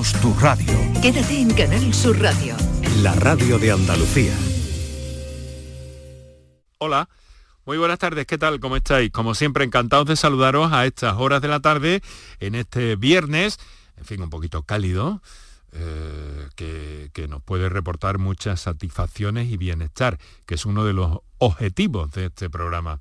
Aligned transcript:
Tu 0.00 0.32
radio. 0.40 0.78
Quédate 1.02 1.42
en 1.42 1.52
Canal 1.52 1.92
Sur 1.92 2.18
Radio. 2.18 2.56
La 3.02 3.12
radio 3.16 3.58
de 3.58 3.70
Andalucía. 3.70 4.32
Hola. 6.78 7.06
Muy 7.66 7.76
buenas 7.76 7.98
tardes, 7.98 8.24
¿qué 8.24 8.38
tal? 8.38 8.60
¿Cómo 8.60 8.76
estáis? 8.76 9.10
Como 9.10 9.34
siempre, 9.34 9.62
encantados 9.62 10.06
de 10.06 10.16
saludaros 10.16 10.72
a 10.72 10.86
estas 10.86 11.16
horas 11.18 11.42
de 11.42 11.48
la 11.48 11.60
tarde, 11.60 12.00
en 12.38 12.54
este 12.54 12.96
viernes, 12.96 13.58
en 13.98 14.06
fin, 14.06 14.22
un 14.22 14.30
poquito 14.30 14.62
cálido, 14.62 15.20
eh, 15.72 16.48
que, 16.56 17.10
que, 17.12 17.28
nos 17.28 17.42
puede 17.42 17.68
reportar 17.68 18.16
muchas 18.16 18.62
satisfacciones 18.62 19.50
y 19.50 19.58
bienestar, 19.58 20.18
que 20.46 20.54
es 20.54 20.64
uno 20.64 20.86
de 20.86 20.94
los 20.94 21.18
objetivos 21.36 22.10
de 22.12 22.26
este 22.26 22.48
programa. 22.48 23.00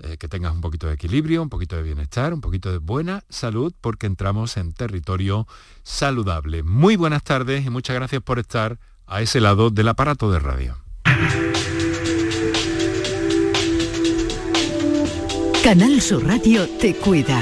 Eh, 0.00 0.16
que 0.16 0.28
tengas 0.28 0.52
un 0.52 0.60
poquito 0.60 0.88
de 0.88 0.94
equilibrio, 0.94 1.42
un 1.42 1.48
poquito 1.48 1.76
de 1.76 1.82
bienestar, 1.82 2.34
un 2.34 2.40
poquito 2.40 2.72
de 2.72 2.78
buena 2.78 3.24
salud, 3.28 3.72
porque 3.80 4.06
entramos 4.06 4.56
en 4.56 4.72
territorio 4.72 5.46
saludable. 5.82 6.62
Muy 6.62 6.96
buenas 6.96 7.22
tardes 7.22 7.64
y 7.64 7.70
muchas 7.70 7.94
gracias 7.94 8.22
por 8.22 8.38
estar 8.38 8.78
a 9.06 9.22
ese 9.22 9.40
lado 9.40 9.70
del 9.70 9.88
aparato 9.88 10.32
de 10.32 10.38
radio. 10.38 10.76
Canal 15.62 16.00
Sur 16.00 16.26
Radio 16.26 16.68
te 16.80 16.94
cuida. 16.96 17.40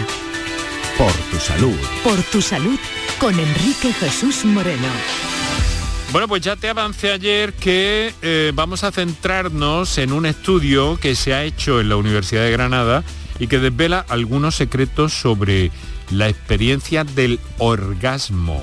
Por 0.98 1.12
tu 1.30 1.38
salud. 1.38 1.78
Por 2.04 2.22
tu 2.24 2.42
salud 2.42 2.78
con 3.18 3.38
Enrique 3.38 3.94
Jesús 3.94 4.44
Moreno. 4.44 4.88
Bueno, 6.12 6.26
pues 6.26 6.42
ya 6.42 6.56
te 6.56 6.68
avancé 6.68 7.12
ayer 7.12 7.52
que 7.52 8.12
eh, 8.20 8.50
vamos 8.52 8.82
a 8.82 8.90
centrarnos 8.90 9.96
en 9.96 10.12
un 10.12 10.26
estudio 10.26 10.98
que 10.98 11.14
se 11.14 11.34
ha 11.34 11.44
hecho 11.44 11.80
en 11.80 11.88
la 11.88 11.94
Universidad 11.94 12.42
de 12.42 12.50
Granada 12.50 13.04
y 13.38 13.46
que 13.46 13.60
desvela 13.60 14.04
algunos 14.08 14.56
secretos 14.56 15.12
sobre 15.12 15.70
la 16.10 16.28
experiencia 16.28 17.04
del 17.04 17.38
orgasmo. 17.58 18.60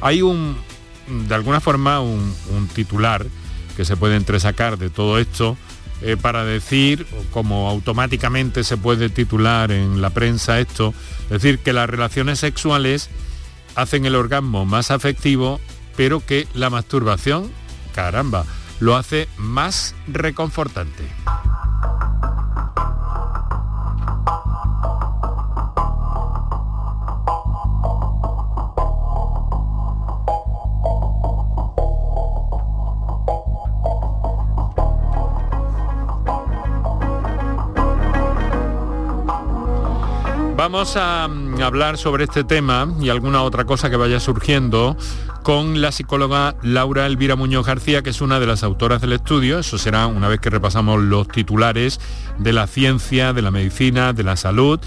Hay 0.00 0.22
un, 0.22 0.56
de 1.28 1.34
alguna 1.34 1.60
forma, 1.60 2.00
un, 2.00 2.32
titular 2.74 3.26
que 3.76 3.84
se 3.84 3.98
puede 3.98 4.16
entresacar 4.16 4.78
de 4.78 4.88
todo 4.88 5.18
esto 5.18 5.58
eh, 6.00 6.16
para 6.16 6.42
decir, 6.42 7.06
como 7.32 7.68
automáticamente 7.68 8.64
se 8.64 8.78
puede 8.78 9.10
titular 9.10 9.72
en 9.72 10.00
la 10.00 10.08
prensa 10.08 10.58
esto, 10.58 10.94
decir 11.28 11.58
que 11.58 11.74
las 11.74 11.90
relaciones 11.90 12.38
sexuales 12.38 13.10
hacen 13.74 14.06
el 14.06 14.14
orgasmo 14.14 14.64
más 14.64 14.90
afectivo 14.90 15.60
pero 16.02 16.18
que 16.18 16.48
la 16.52 16.68
masturbación, 16.68 17.48
caramba, 17.94 18.44
lo 18.80 18.96
hace 18.96 19.28
más 19.36 19.94
reconfortante. 20.08 21.04
Vamos 40.62 40.96
a 40.96 41.26
mm, 41.26 41.60
hablar 41.60 41.98
sobre 41.98 42.22
este 42.22 42.44
tema 42.44 42.86
y 43.00 43.08
alguna 43.08 43.42
otra 43.42 43.64
cosa 43.64 43.90
que 43.90 43.96
vaya 43.96 44.20
surgiendo 44.20 44.96
con 45.42 45.80
la 45.80 45.90
psicóloga 45.90 46.54
Laura 46.62 47.04
Elvira 47.06 47.34
Muñoz 47.34 47.66
García, 47.66 48.02
que 48.02 48.10
es 48.10 48.20
una 48.20 48.38
de 48.38 48.46
las 48.46 48.62
autoras 48.62 49.00
del 49.00 49.12
estudio. 49.12 49.58
Eso 49.58 49.76
será 49.76 50.06
una 50.06 50.28
vez 50.28 50.38
que 50.38 50.50
repasamos 50.50 51.02
los 51.02 51.26
titulares 51.26 51.98
de 52.38 52.52
la 52.52 52.68
ciencia, 52.68 53.32
de 53.32 53.42
la 53.42 53.50
medicina, 53.50 54.12
de 54.12 54.22
la 54.22 54.36
salud 54.36 54.78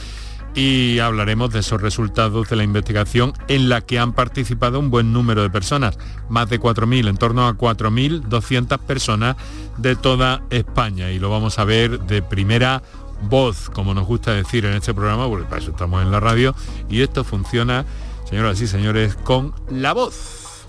y 0.55 0.99
hablaremos 0.99 1.51
de 1.51 1.59
esos 1.59 1.81
resultados 1.81 2.47
de 2.47 2.55
la 2.55 2.63
investigación 2.63 3.33
en 3.49 3.67
la 3.67 3.81
que 3.81 3.99
han 3.99 4.13
participado 4.13 4.79
un 4.79 4.89
buen 4.89 5.11
número 5.11 5.43
de 5.43 5.49
personas, 5.49 5.99
más 6.29 6.49
de 6.49 6.57
4.000, 6.57 7.09
en 7.09 7.17
torno 7.17 7.45
a 7.45 7.57
4.200 7.57 8.79
personas 8.79 9.35
de 9.75 9.97
toda 9.97 10.41
España 10.51 11.11
y 11.11 11.19
lo 11.19 11.29
vamos 11.29 11.59
a 11.59 11.65
ver 11.65 11.99
de 11.99 12.21
primera 12.21 12.81
voz, 13.21 13.69
como 13.69 13.93
nos 13.93 14.05
gusta 14.05 14.33
decir 14.33 14.65
en 14.65 14.73
este 14.73 14.93
programa, 14.93 15.27
porque 15.27 15.45
para 15.45 15.61
eso 15.61 15.71
estamos 15.71 16.01
en 16.03 16.11
la 16.11 16.19
radio 16.19 16.55
y 16.89 17.01
esto 17.01 17.23
funciona, 17.23 17.85
señoras 18.29 18.61
y 18.61 18.67
señores, 18.67 19.15
con 19.15 19.53
la 19.69 19.93
voz. 19.93 20.65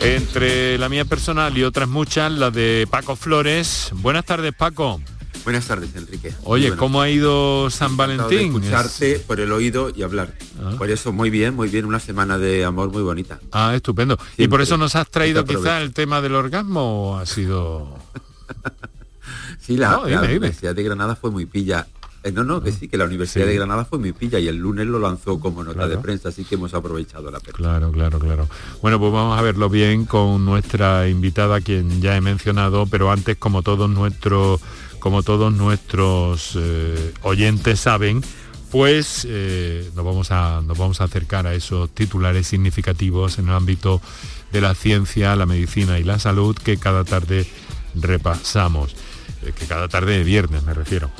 Entre 0.00 0.78
la 0.78 0.88
mía 0.88 1.04
personal 1.04 1.56
y 1.58 1.64
otras 1.64 1.88
muchas, 1.88 2.30
la 2.32 2.50
de 2.50 2.86
Paco 2.90 3.16
Flores. 3.16 3.90
Buenas 3.94 4.24
tardes, 4.24 4.54
Paco. 4.54 5.00
Buenas 5.44 5.66
tardes, 5.66 5.94
Enrique. 5.96 6.34
Oye, 6.44 6.76
¿cómo 6.76 7.00
ha 7.00 7.08
ido 7.08 7.70
San 7.70 7.96
Valentín? 7.96 8.54
escucharte 8.54 9.18
por 9.20 9.40
el 9.40 9.50
oído 9.50 9.90
y 9.94 10.02
hablar. 10.02 10.34
Ah. 10.62 10.74
Por 10.76 10.90
eso, 10.90 11.12
muy 11.12 11.30
bien, 11.30 11.54
muy 11.54 11.68
bien, 11.68 11.84
una 11.84 12.00
semana 12.00 12.38
de 12.38 12.64
amor 12.64 12.92
muy 12.92 13.02
bonita. 13.02 13.40
Ah, 13.50 13.72
estupendo. 13.74 14.18
¿Y 14.36 14.48
por 14.48 14.60
eso 14.60 14.76
nos 14.76 14.94
has 14.94 15.08
traído 15.08 15.44
quizá 15.44 15.80
el 15.80 15.94
tema 15.94 16.20
del 16.20 16.34
orgasmo 16.34 17.12
o 17.12 17.16
ha 17.16 17.26
sido...? 17.26 17.96
sí, 19.68 19.76
la, 19.76 19.98
Universidad 19.98 20.74
de 20.74 20.82
Granada 20.82 21.14
fue 21.14 21.30
muy 21.30 21.44
pilla. 21.44 21.86
Eh, 22.24 22.32
no, 22.32 22.42
no, 22.42 22.62
que 22.62 22.72
sí, 22.72 22.88
que 22.88 22.96
la 22.96 23.04
Universidad 23.04 23.46
de 23.46 23.54
Granada 23.54 23.84
fue 23.84 23.98
muy 23.98 24.12
pilla 24.12 24.38
y 24.38 24.48
el 24.48 24.56
lunes 24.56 24.86
lo 24.86 24.98
lanzó 24.98 25.38
como 25.38 25.62
nota 25.62 25.86
de 25.86 25.98
prensa, 25.98 26.30
así 26.30 26.44
que 26.44 26.56
hemos 26.56 26.74
aprovechado 26.74 27.30
la 27.30 27.38
prensa. 27.38 27.56
Claro, 27.56 27.92
claro, 27.92 28.18
claro. 28.18 28.48
Bueno, 28.82 28.98
pues 28.98 29.12
vamos 29.12 29.38
a 29.38 29.42
verlo 29.42 29.68
bien 29.68 30.04
con 30.04 30.44
nuestra 30.44 31.08
invitada, 31.08 31.60
quien 31.60 32.00
ya 32.00 32.16
he 32.16 32.20
mencionado, 32.20 32.86
pero 32.86 33.12
antes, 33.12 33.36
como 33.36 33.62
todos 33.62 33.88
nuestros, 33.88 34.60
como 34.98 35.22
todos 35.22 35.52
nuestros 35.52 36.52
eh, 36.56 37.12
oyentes 37.22 37.78
saben, 37.78 38.22
pues 38.72 39.26
eh, 39.28 39.88
nos, 39.94 40.04
vamos 40.04 40.32
a, 40.32 40.62
nos 40.66 40.76
vamos 40.76 41.00
a 41.00 41.04
acercar 41.04 41.46
a 41.46 41.54
esos 41.54 41.90
titulares 41.90 42.46
significativos 42.46 43.38
en 43.38 43.48
el 43.48 43.54
ámbito 43.54 44.00
de 44.50 44.60
la 44.60 44.74
ciencia, 44.74 45.36
la 45.36 45.46
medicina 45.46 45.98
y 45.98 46.04
la 46.04 46.18
salud 46.18 46.56
que 46.56 46.78
cada 46.78 47.04
tarde 47.04 47.46
repasamos, 47.94 48.94
que 49.52 49.66
cada 49.66 49.88
tarde 49.88 50.18
de 50.18 50.24
viernes 50.24 50.62
me 50.62 50.74
refiero. 50.74 51.10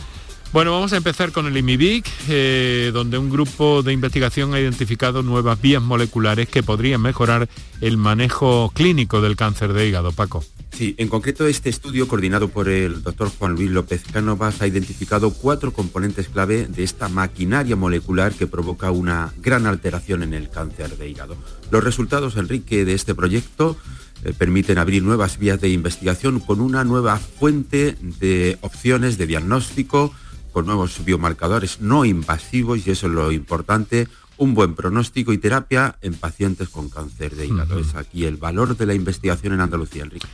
Bueno, 0.51 0.73
vamos 0.73 0.95
a 0.95 0.97
empezar 0.97 1.31
con 1.31 1.47
el 1.47 1.57
IMIBIC, 1.59 2.07
eh, 2.31 2.91
donde 2.95 3.19
un 3.19 3.29
grupo 3.29 3.83
de 3.83 3.93
investigación 3.93 4.55
ha 4.55 4.61
identificado 4.61 5.23
nuevas 5.23 5.61
vías 5.61 5.83
moleculares 5.83 6.49
que 6.49 6.63
podrían 6.63 7.03
mejorar 7.03 7.51
el 7.83 7.99
manejo 7.99 8.73
clínico 8.75 9.21
del 9.21 9.37
cáncer 9.37 9.75
de 9.75 9.87
hígado. 9.87 10.11
Paco. 10.13 10.43
Sí, 10.73 10.95
en 10.97 11.09
concreto 11.09 11.47
este 11.47 11.69
estudio 11.69 12.09
coordinado 12.09 12.49
por 12.49 12.69
el 12.71 13.03
doctor 13.03 13.31
Juan 13.39 13.57
Luis 13.57 13.71
López 13.71 14.03
Cánovas 14.11 14.63
ha 14.63 14.67
identificado 14.67 15.35
cuatro 15.35 15.73
componentes 15.75 16.29
clave 16.29 16.67
de 16.67 16.83
esta 16.83 17.09
maquinaria 17.11 17.77
molecular 17.77 18.33
que 18.33 18.47
provoca 18.47 18.91
una 18.91 19.35
gran 19.39 19.67
alteración 19.67 20.23
en 20.23 20.33
el 20.33 20.49
cáncer 20.49 20.97
de 20.97 21.11
hígado. 21.11 21.37
Los 21.71 21.85
resultados, 21.85 22.37
Enrique, 22.37 22.87
de 22.87 22.95
este 22.95 23.15
proyecto 23.15 23.77
eh, 24.25 24.33
permiten 24.37 24.79
abrir 24.79 25.03
nuevas 25.03 25.39
vías 25.39 25.61
de 25.61 25.69
investigación 25.69 26.41
con 26.41 26.61
una 26.61 26.85
nueva 26.85 27.19
fuente 27.19 27.97
de 28.01 28.59
opciones 28.61 29.19
de 29.19 29.27
diagnóstico, 29.27 30.13
con 30.53 30.67
nuevos 30.67 31.05
biomarcadores 31.05 31.81
no 31.81 32.05
invasivos, 32.05 32.87
y 32.87 32.91
eso 32.91 33.07
es 33.07 33.13
lo 33.13 33.33
importante, 33.33 34.09
un 34.37 34.55
buen 34.55 34.75
pronóstico 34.75 35.33
y 35.33 35.39
terapia 35.39 35.97
en 36.01 36.15
pacientes 36.15 36.69
con 36.69 36.89
cáncer 36.89 37.35
de 37.35 37.47
hígado. 37.47 37.79
Es 37.79 37.95
aquí 37.95 38.25
el 38.25 38.37
valor 38.37 38.77
de 38.77 38.87
la 38.87 38.95
investigación 38.95 39.53
en 39.53 39.61
Andalucía, 39.61 40.05
Enrique. 40.05 40.27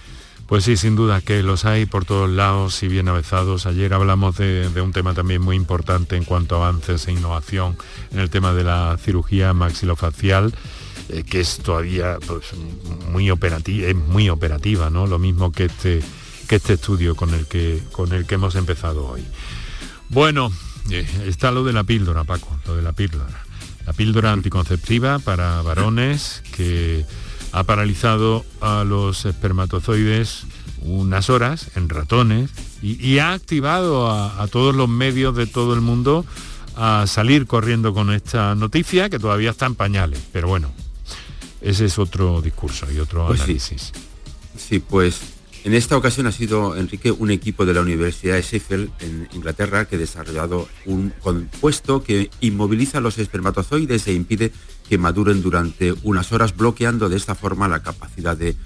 Pues 0.47 0.65
sí, 0.65 0.77
sin 0.77 0.95
duda 0.95 1.23
que 1.23 1.43
los 1.43 1.65
hay 1.65 1.87
por 1.87 2.05
todos 2.05 2.29
lados 2.29 2.83
y 2.83 2.89
bien 2.89 3.09
avezados. 3.09 3.65
Ayer 3.65 3.95
hablamos 3.95 4.37
de, 4.37 4.69
un 4.83 4.93
tema 4.93 5.15
también 5.15 5.41
muy 5.41 5.57
importante 5.57 6.17
en 6.17 6.25
cuanto 6.25 6.57
a 6.57 6.69
avances 6.69 7.09
e 7.09 7.13
innovación 7.13 7.79
en 8.13 8.21
el 8.21 8.29
tema 8.29 8.53
de 8.53 8.63
la 8.63 8.99
cirugía 9.01 9.55
maxilofacial, 9.55 10.55
eh, 11.09 11.23
que 11.23 11.41
es 11.41 11.59
todavía 11.59 12.19
pues, 12.27 12.53
muy 13.11 13.31
operativa, 13.31 13.89
es 13.89 13.97
muy 13.97 14.29
operativa, 14.29 14.91
¿no? 14.91 15.07
Lo 15.07 15.19
mismo 15.19 15.53
que 15.53 15.67
este, 15.67 16.01
que 16.49 16.57
este 16.57 16.75
estudio 16.75 17.15
con 17.15 17.33
el 17.35 17.47
que, 17.47 17.83
con 17.93 18.13
el 18.13 18.27
que 18.27 18.37
hemos 18.37 18.55
empezado 18.55 19.07
hoy. 19.07 19.23
Bueno, 20.09 20.53
eh, 20.91 21.07
está 21.27 21.51
lo 21.51 21.65
de 21.65 21.73
la 21.73 21.85
píldora, 21.85 22.25
Paco, 22.25 22.59
lo 22.67 22.77
de 22.77 22.83
la 22.83 22.93
píldora. 22.93 23.45
La 23.87 23.93
píldora 23.93 24.33
anticonceptiva 24.33 25.19
para 25.19 25.61
varones 25.63 26.43
que 26.57 27.05
ha 27.53 27.65
paralizado 27.65 28.45
a 28.61 28.85
los 28.85 29.27
espermatozoides 29.27 30.47
unas 30.83 31.31
horas 31.31 31.71
en 31.77 31.89
ratones 31.89 32.51
y, 32.83 33.19
ha 33.19 33.33
activado 33.33 34.11
a, 34.11 34.47
todos 34.49 34.75
los 34.75 34.89
medios 34.89 35.35
de 35.35 35.47
todo 35.47 35.73
el 35.73 35.81
mundo 35.81 36.27
a 36.77 37.07
salir 37.07 37.47
corriendo 37.47 37.95
con 37.95 38.13
esta 38.13 38.55
noticia 38.55 39.09
que 39.09 39.19
todavía 39.19 39.51
está 39.51 39.65
en 39.67 39.75
pañales. 39.75 40.21
Pero 40.33 40.49
bueno, 40.49 40.71
ese 41.65 41.87
es 41.87 41.99
otro 41.99 42.41
discurso 42.43 42.87
y 42.93 42.99
otro 42.99 43.27
pues 43.27 43.41
análisis. 43.41 43.93
sí, 44.57 44.79
pues 44.79 45.21
en 45.65 45.73
esta 45.73 45.97
ocasión 45.97 46.27
ha 46.27 46.33
sido, 46.33 46.77
Enrique, 46.77 47.11
un 47.11 47.31
equipo 47.31 47.65
de 47.65 47.73
la 47.73 47.81
Universidad 47.81 48.35
de 48.35 48.43
Sheffield 48.43 48.91
en 49.01 49.29
Inglaterra 49.33 49.87
que 49.87 49.97
ha 49.97 49.99
desarrollado 49.99 50.69
un 50.85 51.11
compuesto 51.23 52.05
que 52.05 52.31
inmoviliza 52.43 53.01
los 53.01 53.17
espermatozoides 53.17 54.07
e 54.07 54.13
impide 54.13 54.53
que 54.87 54.99
maduren 54.99 55.41
durante 55.41 55.95
unas 56.03 56.33
horas, 56.33 56.55
bloqueando 56.55 57.09
de 57.09 57.17
esta 57.17 57.35
forma 57.35 57.67
la 57.67 57.83
capacidad 57.83 58.37
de, 58.37 58.57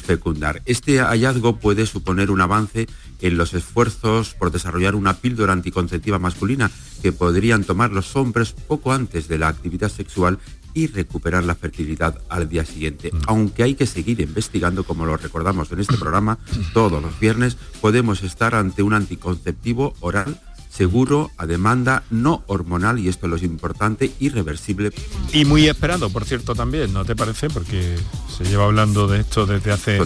fecundar. 0.00 0.62
Este 0.64 0.98
hallazgo 0.98 1.58
puede 1.58 1.86
suponer 1.86 2.30
un 2.30 2.40
avance 2.40 2.88
en 3.20 3.36
los 3.36 3.52
esfuerzos 3.54 4.34
por 4.34 4.50
desarrollar 4.50 4.96
una 4.96 5.18
píldora 5.18 5.52
anticonceptiva 5.52 6.18
masculina 6.18 6.72
que 7.02 7.12
podrían 7.12 7.62
tomar 7.62 7.92
los 7.92 8.16
hombres 8.16 8.52
poco 8.52 8.92
antes 8.92 9.28
de 9.28 9.38
la 9.38 9.48
actividad 9.48 9.90
sexual 9.90 10.40
y 10.76 10.88
recuperar 10.88 11.42
la 11.42 11.54
fertilidad 11.54 12.20
al 12.28 12.50
día 12.50 12.66
siguiente. 12.66 13.10
Mm. 13.10 13.18
Aunque 13.28 13.62
hay 13.62 13.74
que 13.74 13.86
seguir 13.86 14.20
investigando, 14.20 14.84
como 14.84 15.06
lo 15.06 15.16
recordamos 15.16 15.72
en 15.72 15.80
este 15.80 15.96
programa, 15.96 16.38
todos 16.74 17.02
los 17.02 17.18
viernes 17.18 17.56
podemos 17.80 18.22
estar 18.22 18.54
ante 18.54 18.82
un 18.82 18.92
anticonceptivo 18.92 19.94
oral 20.00 20.38
seguro, 20.68 21.30
a 21.38 21.46
demanda, 21.46 22.02
no 22.10 22.42
hormonal, 22.48 22.98
y 22.98 23.08
esto 23.08 23.24
es 23.24 23.30
lo 23.40 23.46
importante, 23.46 24.12
irreversible. 24.20 24.92
Y 25.32 25.46
muy 25.46 25.66
esperado, 25.66 26.10
por 26.10 26.26
cierto, 26.26 26.54
también, 26.54 26.92
¿no 26.92 27.06
te 27.06 27.16
parece? 27.16 27.48
Porque 27.48 27.96
se 28.36 28.44
lleva 28.44 28.64
hablando 28.64 29.08
de 29.08 29.20
esto 29.20 29.46
desde 29.46 29.72
hace 29.72 29.98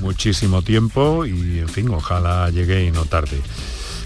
muchísimo 0.00 0.60
tiempo 0.60 1.24
y, 1.24 1.60
en 1.60 1.68
fin, 1.70 1.88
ojalá 1.88 2.50
llegue 2.50 2.84
y 2.84 2.90
no 2.90 3.06
tarde. 3.06 3.40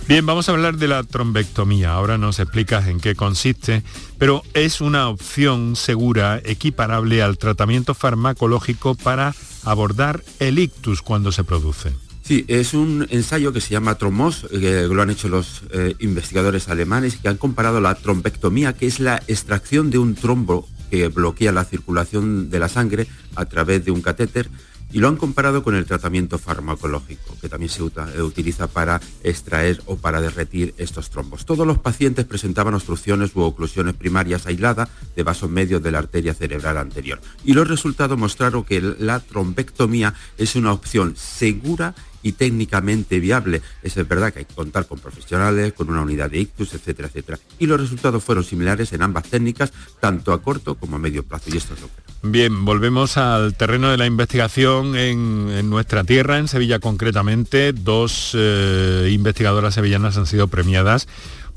Bien, 0.06 0.26
vamos 0.26 0.48
a 0.48 0.52
hablar 0.52 0.76
de 0.76 0.86
la 0.86 1.02
trombectomía. 1.02 1.94
Ahora 1.94 2.18
nos 2.18 2.38
explicas 2.38 2.88
en 2.88 3.00
qué 3.00 3.14
consiste, 3.14 3.82
pero 4.18 4.42
es 4.52 4.82
una 4.82 5.08
opción 5.08 5.76
segura, 5.76 6.42
equiparable 6.44 7.22
al 7.22 7.38
tratamiento 7.38 7.94
farmacológico 7.94 8.96
para 8.96 9.34
abordar 9.64 10.22
el 10.40 10.58
ictus 10.58 11.00
cuando 11.00 11.32
se 11.32 11.42
produce. 11.42 11.94
Sí, 12.20 12.44
es 12.48 12.74
un 12.74 13.06
ensayo 13.10 13.54
que 13.54 13.62
se 13.62 13.70
llama 13.70 13.96
Tromos, 13.96 14.44
eh, 14.50 14.60
que 14.60 14.94
lo 14.94 15.00
han 15.00 15.08
hecho 15.08 15.28
los 15.28 15.62
eh, 15.72 15.94
investigadores 16.00 16.68
alemanes, 16.68 17.16
que 17.16 17.28
han 17.28 17.38
comparado 17.38 17.80
la 17.80 17.94
trombectomía, 17.94 18.74
que 18.74 18.86
es 18.86 19.00
la 19.00 19.22
extracción 19.26 19.90
de 19.90 19.96
un 19.96 20.14
trombo 20.16 20.68
que 20.90 21.08
bloquea 21.08 21.50
la 21.50 21.64
circulación 21.64 22.50
de 22.50 22.58
la 22.58 22.68
sangre 22.68 23.06
a 23.36 23.46
través 23.46 23.86
de 23.86 23.90
un 23.90 24.02
catéter, 24.02 24.50
y 24.94 25.00
lo 25.00 25.08
han 25.08 25.16
comparado 25.16 25.64
con 25.64 25.74
el 25.74 25.86
tratamiento 25.86 26.38
farmacológico, 26.38 27.36
que 27.40 27.48
también 27.48 27.68
se 27.68 27.82
eh, 27.82 28.22
utiliza 28.22 28.68
para 28.68 29.00
extraer 29.24 29.82
o 29.86 29.96
para 29.96 30.20
derretir 30.20 30.72
estos 30.78 31.10
trombos. 31.10 31.44
Todos 31.44 31.66
los 31.66 31.78
pacientes 31.78 32.24
presentaban 32.24 32.74
obstrucciones 32.74 33.34
u 33.34 33.40
oclusiones 33.40 33.94
primarias 33.94 34.46
aisladas 34.46 34.88
de 35.16 35.22
vasos 35.24 35.50
medios 35.50 35.82
de 35.82 35.90
la 35.90 35.98
arteria 35.98 36.32
cerebral 36.32 36.78
anterior. 36.78 37.20
Y 37.44 37.54
los 37.54 37.66
resultados 37.66 38.16
mostraron 38.16 38.62
que 38.62 38.80
la 38.80 39.18
trombectomía 39.18 40.14
es 40.38 40.54
una 40.54 40.72
opción 40.72 41.14
segura 41.16 41.96
y 42.24 42.32
técnicamente 42.32 43.20
viable. 43.20 43.62
es 43.82 43.94
verdad 44.08 44.32
que 44.32 44.40
hay 44.40 44.44
que 44.46 44.54
contar 44.54 44.86
con 44.86 44.98
profesionales, 44.98 45.74
con 45.74 45.90
una 45.90 46.00
unidad 46.00 46.30
de 46.30 46.40
ictus, 46.40 46.72
etcétera, 46.74 47.08
etcétera. 47.08 47.38
Y 47.58 47.66
los 47.66 47.78
resultados 47.78 48.24
fueron 48.24 48.42
similares 48.42 48.92
en 48.94 49.02
ambas 49.02 49.24
técnicas, 49.24 49.72
tanto 50.00 50.32
a 50.32 50.42
corto 50.42 50.74
como 50.74 50.96
a 50.96 50.98
medio 50.98 51.22
plazo. 51.22 51.50
Y 51.52 51.58
esto 51.58 51.74
es 51.74 51.82
lo 51.82 51.88
que... 51.88 51.92
Bien, 52.22 52.64
volvemos 52.64 53.18
al 53.18 53.54
terreno 53.54 53.90
de 53.90 53.98
la 53.98 54.06
investigación 54.06 54.96
en, 54.96 55.68
nuestra 55.68 56.02
tierra, 56.02 56.38
en 56.38 56.48
Sevilla 56.48 56.78
concretamente. 56.78 57.74
Dos 57.74 58.32
eh, 58.34 59.10
investigadoras 59.12 59.74
sevillanas 59.74 60.16
han 60.16 60.26
sido 60.26 60.48
premiadas 60.48 61.06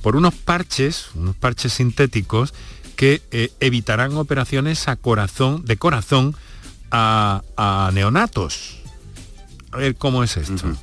por 0.01 0.17
unos 0.17 0.35
parches, 0.35 1.07
unos 1.15 1.37
parches 1.37 1.73
sintéticos 1.73 2.53
que 2.97 3.21
eh, 3.31 3.51
evitarán 3.61 4.17
operaciones 4.17 4.89
a 4.89 4.97
corazón, 4.97 5.63
de 5.63 5.77
corazón 5.77 6.35
a 6.91 7.41
neonatos. 7.93 8.77
A 9.77 9.79
ver 9.79 9.95
cómo 9.95 10.23
es 10.23 10.37
esto. 10.37 10.75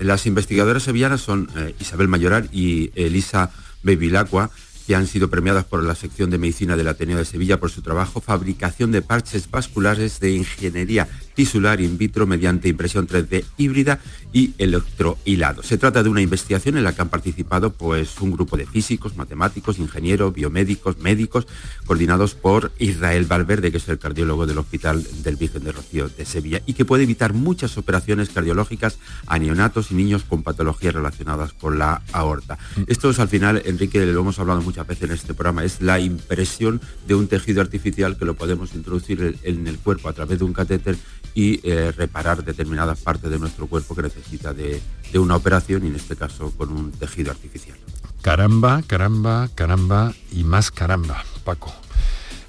Las 0.00 0.26
investigadoras 0.26 0.82
sevillanas 0.82 1.20
son 1.20 1.48
eh, 1.56 1.76
Isabel 1.78 2.08
Mayoral 2.08 2.48
y 2.50 2.90
Elisa 2.96 3.52
Bevilacqua, 3.84 4.50
que 4.88 4.96
han 4.96 5.06
sido 5.06 5.30
premiadas 5.30 5.66
por 5.66 5.84
la 5.84 5.94
sección 5.94 6.30
de 6.30 6.38
medicina 6.38 6.76
del 6.76 6.88
Ateneo 6.88 7.18
de 7.18 7.24
Sevilla 7.24 7.60
por 7.60 7.70
su 7.70 7.80
trabajo 7.80 8.20
fabricación 8.20 8.90
de 8.90 9.02
parches 9.02 9.48
vasculares 9.48 10.18
de 10.18 10.32
ingeniería 10.32 11.06
tisular 11.40 11.80
in 11.80 11.96
vitro 11.96 12.26
mediante 12.26 12.68
impresión 12.68 13.08
3D 13.08 13.46
híbrida 13.56 13.98
y 14.30 14.52
electrohilado. 14.58 15.62
Se 15.62 15.78
trata 15.78 16.02
de 16.02 16.10
una 16.10 16.20
investigación 16.20 16.76
en 16.76 16.84
la 16.84 16.94
que 16.94 17.00
han 17.00 17.08
participado 17.08 17.72
pues, 17.72 18.20
un 18.20 18.30
grupo 18.30 18.58
de 18.58 18.66
físicos, 18.66 19.16
matemáticos, 19.16 19.78
ingenieros, 19.78 20.34
biomédicos, 20.34 20.98
médicos, 20.98 21.46
coordinados 21.86 22.34
por 22.34 22.72
Israel 22.78 23.24
Valverde, 23.24 23.70
que 23.70 23.78
es 23.78 23.88
el 23.88 23.98
cardiólogo 23.98 24.44
del 24.44 24.58
Hospital 24.58 25.02
del 25.22 25.36
Virgen 25.36 25.64
de 25.64 25.72
Rocío 25.72 26.10
de 26.10 26.26
Sevilla, 26.26 26.60
y 26.66 26.74
que 26.74 26.84
puede 26.84 27.04
evitar 27.04 27.32
muchas 27.32 27.78
operaciones 27.78 28.28
cardiológicas 28.28 28.98
a 29.26 29.38
neonatos 29.38 29.90
y 29.92 29.94
niños 29.94 30.24
con 30.24 30.42
patologías 30.42 30.92
relacionadas 30.92 31.54
con 31.54 31.78
la 31.78 32.02
aorta. 32.12 32.58
Esto 32.86 33.08
es 33.08 33.18
al 33.18 33.28
final, 33.28 33.62
Enrique, 33.64 34.04
lo 34.04 34.20
hemos 34.20 34.38
hablado 34.38 34.60
muchas 34.60 34.86
veces 34.86 35.08
en 35.08 35.14
este 35.14 35.32
programa, 35.32 35.64
es 35.64 35.80
la 35.80 36.00
impresión 36.00 36.82
de 37.08 37.14
un 37.14 37.28
tejido 37.28 37.62
artificial 37.62 38.18
que 38.18 38.26
lo 38.26 38.34
podemos 38.34 38.74
introducir 38.74 39.38
en 39.42 39.66
el 39.66 39.78
cuerpo 39.78 40.10
a 40.10 40.12
través 40.12 40.38
de 40.38 40.44
un 40.44 40.52
catéter 40.52 40.98
y 41.34 41.60
eh, 41.68 41.92
reparar 41.92 42.44
determinadas 42.44 42.98
partes 43.00 43.30
de 43.30 43.38
nuestro 43.38 43.66
cuerpo 43.66 43.94
que 43.94 44.02
necesita 44.02 44.52
de, 44.52 44.80
una 45.14 45.36
operación 45.36 45.84
y 45.84 45.88
en 45.88 45.96
este 45.96 46.16
caso 46.16 46.52
con 46.56 46.70
un 46.70 46.92
tejido 46.92 47.30
artificial. 47.30 47.76
Caramba, 48.22 48.82
caramba, 48.86 49.48
caramba 49.54 50.12
y 50.32 50.44
más 50.44 50.70
caramba, 50.70 51.24
Paco. 51.44 51.72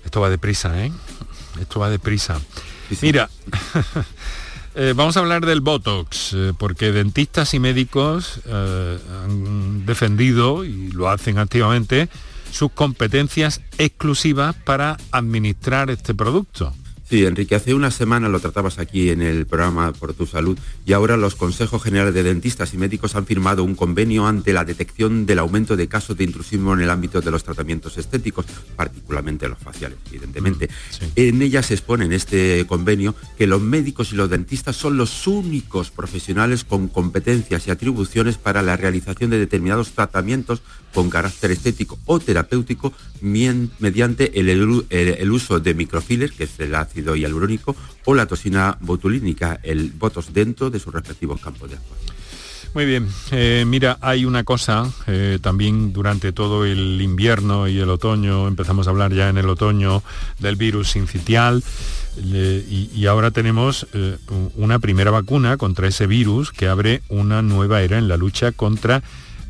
Esto 0.04 0.22
va 0.22 0.30
deprisa, 0.30 0.84
¿eh? 0.84 0.92
Esto 1.60 1.80
va 1.80 1.90
deprisa. 1.90 2.40
Mira, 3.02 3.30
eh, 4.76 4.94
vamos 4.96 5.16
a 5.16 5.22
hablar 5.22 5.46
del 5.46 5.62
Botox, 5.62 6.34
eh, 6.34 6.54
porque 6.58 6.92
dentistas 6.92 7.54
y 7.54 7.60
médicos 7.60 8.42
han 8.46 9.86
defendido, 9.86 10.66
y 10.66 10.92
lo 10.92 11.10
hacen 11.10 11.38
activamente, 11.38 12.10
sus 12.52 12.72
competencias 12.72 13.62
exclusivas 13.78 14.56
para 14.56 14.98
administrar 15.12 15.90
este 15.90 16.14
producto. 16.14 16.74
Sí, 17.12 17.26
Enrique, 17.26 17.56
hace 17.56 17.74
una 17.74 17.92
semana 17.92 18.30
lo 18.30 18.40
tratabas 18.40 18.80
aquí 18.80 19.10
en 19.10 19.22
el 19.22 19.46
programa 19.46 19.92
Por 19.92 20.14
tu 20.14 20.26
Salud 20.26 20.58
y 20.86 20.94
ahora 20.94 21.18
los 21.18 21.36
Consejos 21.36 21.84
Generales 21.84 22.14
de 22.14 22.24
Dentistas 22.24 22.74
y 22.74 22.78
Médicos 22.78 23.18
han 23.18 23.26
firmado 23.26 23.66
un 23.66 23.76
convenio 23.76 24.28
ante 24.28 24.54
la 24.54 24.64
detección 24.64 25.26
del 25.26 25.40
aumento 25.40 25.76
de 25.76 25.90
casos 25.90 26.16
de 26.16 26.24
intrusismo 26.24 26.74
en 26.74 26.80
el 26.80 26.90
ámbito 26.90 27.20
de 27.20 27.30
los 27.30 27.44
tratamientos 27.44 27.98
estéticos, 27.98 28.46
particularmente 28.78 29.50
los 29.50 29.58
faciales, 29.58 29.98
evidentemente. 30.10 30.70
Mm, 30.70 31.06
en 31.18 31.42
ella 31.42 31.62
se 31.64 31.74
expone 31.74 32.06
en 32.06 32.14
este 32.14 32.66
convenio 32.66 33.14
que 33.38 33.46
los 33.46 33.62
médicos 33.62 34.14
y 34.14 34.16
los 34.16 34.30
dentistas 34.30 34.78
son 34.78 34.96
los 34.96 35.28
únicos 35.28 35.92
profesionales 35.92 36.64
con 36.64 36.88
competencias 36.88 37.68
y 37.68 37.72
atribuciones 37.72 38.38
para 38.38 38.62
la 38.62 38.78
realización 38.78 39.32
de 39.32 39.40
determinados 39.40 39.92
tratamientos 39.92 40.62
con 40.94 41.10
carácter 41.10 41.52
estético 41.52 42.00
o 42.06 42.20
terapéutico 42.20 42.94
mediante 43.22 44.40
el, 44.40 45.32
uso 45.32 45.60
de 45.60 45.74
microfillers, 45.74 46.34
que 46.34 46.46
es 46.46 46.60
el 46.60 46.76
ácido 46.76 47.16
hialurónico, 47.16 47.76
o 48.06 48.14
la 48.16 48.26
toxina 48.26 48.78
botulínica, 48.82 49.60
el 49.64 49.92
botos 49.92 50.34
dentro 50.34 50.70
de 50.70 50.80
sus 50.80 50.94
respectivos 50.94 51.40
campos 51.40 51.70
de 51.70 51.76
actuación. 51.78 52.12
Muy 52.74 52.86
bien, 52.86 53.10
eh, 53.32 53.66
mira, 53.68 53.98
hay 54.00 54.24
una 54.24 54.46
cosa, 54.46 54.90
eh, 55.06 55.40
también 55.42 55.92
durante 55.92 56.32
todo 56.32 56.64
el 56.66 57.02
invierno 57.02 57.68
y 57.68 57.80
el 57.80 57.90
otoño, 57.90 58.48
empezamos 58.48 58.88
a 58.88 58.92
hablar 58.92 59.14
ya 59.14 59.28
en 59.28 59.38
el 59.38 59.50
otoño 59.50 60.04
del 60.40 60.56
virus 60.56 60.90
sincitial, 60.90 61.64
y, 62.18 63.06
ahora 63.06 63.32
tenemos 63.32 63.88
eh, 63.94 64.18
una 64.56 64.80
primera 64.80 65.12
vacuna 65.12 65.58
contra 65.58 65.88
ese 65.88 66.08
virus 66.08 66.52
que 66.52 66.68
abre 66.68 67.02
una 67.08 67.42
nueva 67.42 67.82
era 67.82 67.98
en 67.98 68.08
la 68.08 68.18
lucha 68.18 68.52
contra 68.52 69.02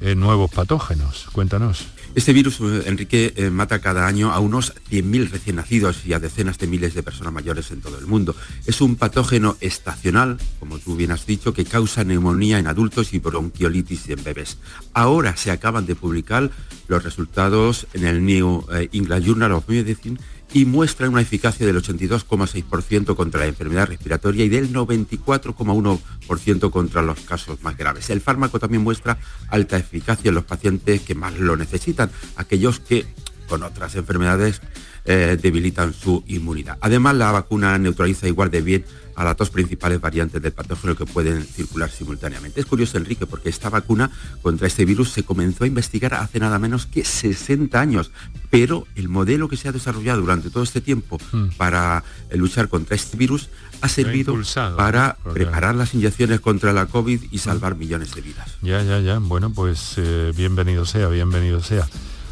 nuevos 0.01 0.49
patógenos. 0.51 1.27
Cuéntanos. 1.31 1.87
Este 2.13 2.33
virus, 2.33 2.59
eh, 2.59 2.83
Enrique, 2.87 3.33
eh, 3.37 3.49
mata 3.49 3.79
cada 3.79 4.05
año 4.05 4.33
a 4.33 4.39
unos 4.39 4.73
100.000 4.89 5.29
recién 5.29 5.55
nacidos 5.55 6.05
y 6.05 6.11
a 6.11 6.19
decenas 6.19 6.57
de 6.57 6.67
miles 6.67 6.93
de 6.93 7.03
personas 7.03 7.31
mayores 7.31 7.71
en 7.71 7.79
todo 7.79 7.97
el 7.97 8.05
mundo. 8.05 8.35
Es 8.65 8.81
un 8.81 8.97
patógeno 8.97 9.55
estacional, 9.61 10.37
como 10.59 10.77
tú 10.77 10.97
bien 10.97 11.11
has 11.11 11.25
dicho, 11.25 11.53
que 11.53 11.63
causa 11.63 12.03
neumonía 12.03 12.59
en 12.59 12.67
adultos 12.67 13.13
y 13.13 13.19
bronquiolitis 13.19 14.09
en 14.09 14.21
bebés. 14.25 14.57
Ahora 14.91 15.37
se 15.37 15.51
acaban 15.51 15.85
de 15.85 15.95
publicar 15.95 16.51
los 16.89 17.01
resultados 17.01 17.87
en 17.93 18.05
el 18.05 18.25
New 18.25 18.65
eh, 18.73 18.89
England 18.91 19.25
Journal 19.25 19.53
of 19.53 19.69
Medicine 19.69 20.19
y 20.53 20.65
muestra 20.65 21.09
una 21.09 21.21
eficacia 21.21 21.65
del 21.65 21.81
82,6% 21.81 23.15
contra 23.15 23.41
la 23.41 23.47
enfermedad 23.47 23.87
respiratoria 23.87 24.45
y 24.45 24.49
del 24.49 24.73
94,1% 24.73 26.69
contra 26.71 27.01
los 27.01 27.19
casos 27.21 27.63
más 27.63 27.77
graves. 27.77 28.09
El 28.09 28.21
fármaco 28.21 28.59
también 28.59 28.83
muestra 28.83 29.17
alta 29.49 29.77
eficacia 29.77 30.29
en 30.29 30.35
los 30.35 30.43
pacientes 30.43 31.01
que 31.01 31.15
más 31.15 31.37
lo 31.39 31.55
necesitan, 31.55 32.11
aquellos 32.35 32.79
que 32.79 33.05
con 33.51 33.63
otras 33.63 33.95
enfermedades 33.95 34.61
eh, 35.03 35.37
debilitan 35.41 35.93
su 35.93 36.23
inmunidad. 36.27 36.77
Además, 36.79 37.15
la 37.15 37.33
vacuna 37.33 37.77
neutraliza 37.77 38.29
igual 38.29 38.49
de 38.49 38.61
bien 38.61 38.85
a 39.13 39.25
las 39.25 39.35
dos 39.35 39.49
principales 39.49 39.99
variantes 39.99 40.41
del 40.41 40.53
patógeno 40.53 40.95
que 40.95 41.05
pueden 41.05 41.43
circular 41.43 41.91
simultáneamente. 41.91 42.61
Es 42.61 42.65
curioso, 42.65 42.97
Enrique, 42.97 43.25
porque 43.25 43.49
esta 43.49 43.69
vacuna 43.69 44.09
contra 44.41 44.67
este 44.67 44.85
virus 44.85 45.09
se 45.09 45.23
comenzó 45.23 45.65
a 45.65 45.67
investigar 45.67 46.13
hace 46.13 46.39
nada 46.39 46.59
menos 46.59 46.85
que 46.85 47.03
60 47.03 47.77
años, 47.77 48.11
pero 48.49 48.87
el 48.95 49.09
modelo 49.09 49.49
que 49.49 49.57
se 49.57 49.67
ha 49.67 49.73
desarrollado 49.73 50.21
durante 50.21 50.49
todo 50.49 50.63
este 50.63 50.79
tiempo 50.79 51.19
hmm. 51.33 51.57
para 51.57 52.05
eh, 52.29 52.37
luchar 52.37 52.69
contra 52.69 52.95
este 52.95 53.17
virus 53.17 53.49
ha 53.81 53.89
servido 53.89 54.33
para 54.77 55.17
preparar 55.33 55.75
las 55.75 55.93
inyecciones 55.93 56.39
contra 56.39 56.71
la 56.71 56.85
COVID 56.85 57.23
y 57.31 57.37
salvar 57.39 57.75
millones 57.75 58.15
de 58.15 58.21
vidas. 58.21 58.55
Ya, 58.61 58.81
ya, 58.81 59.01
ya. 59.01 59.19
Bueno, 59.19 59.51
pues 59.51 59.95
eh, 59.97 60.31
bienvenido 60.37 60.85
sea, 60.85 61.09
bienvenido 61.09 61.61
sea. 61.61 61.85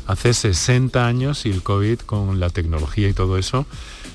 Hace 0.09 0.33
60 0.33 1.05
años 1.05 1.45
y 1.45 1.51
el 1.51 1.61
COVID 1.61 1.99
con 1.99 2.39
la 2.39 2.49
tecnología 2.49 3.07
y 3.07 3.13
todo 3.13 3.37
eso 3.37 3.67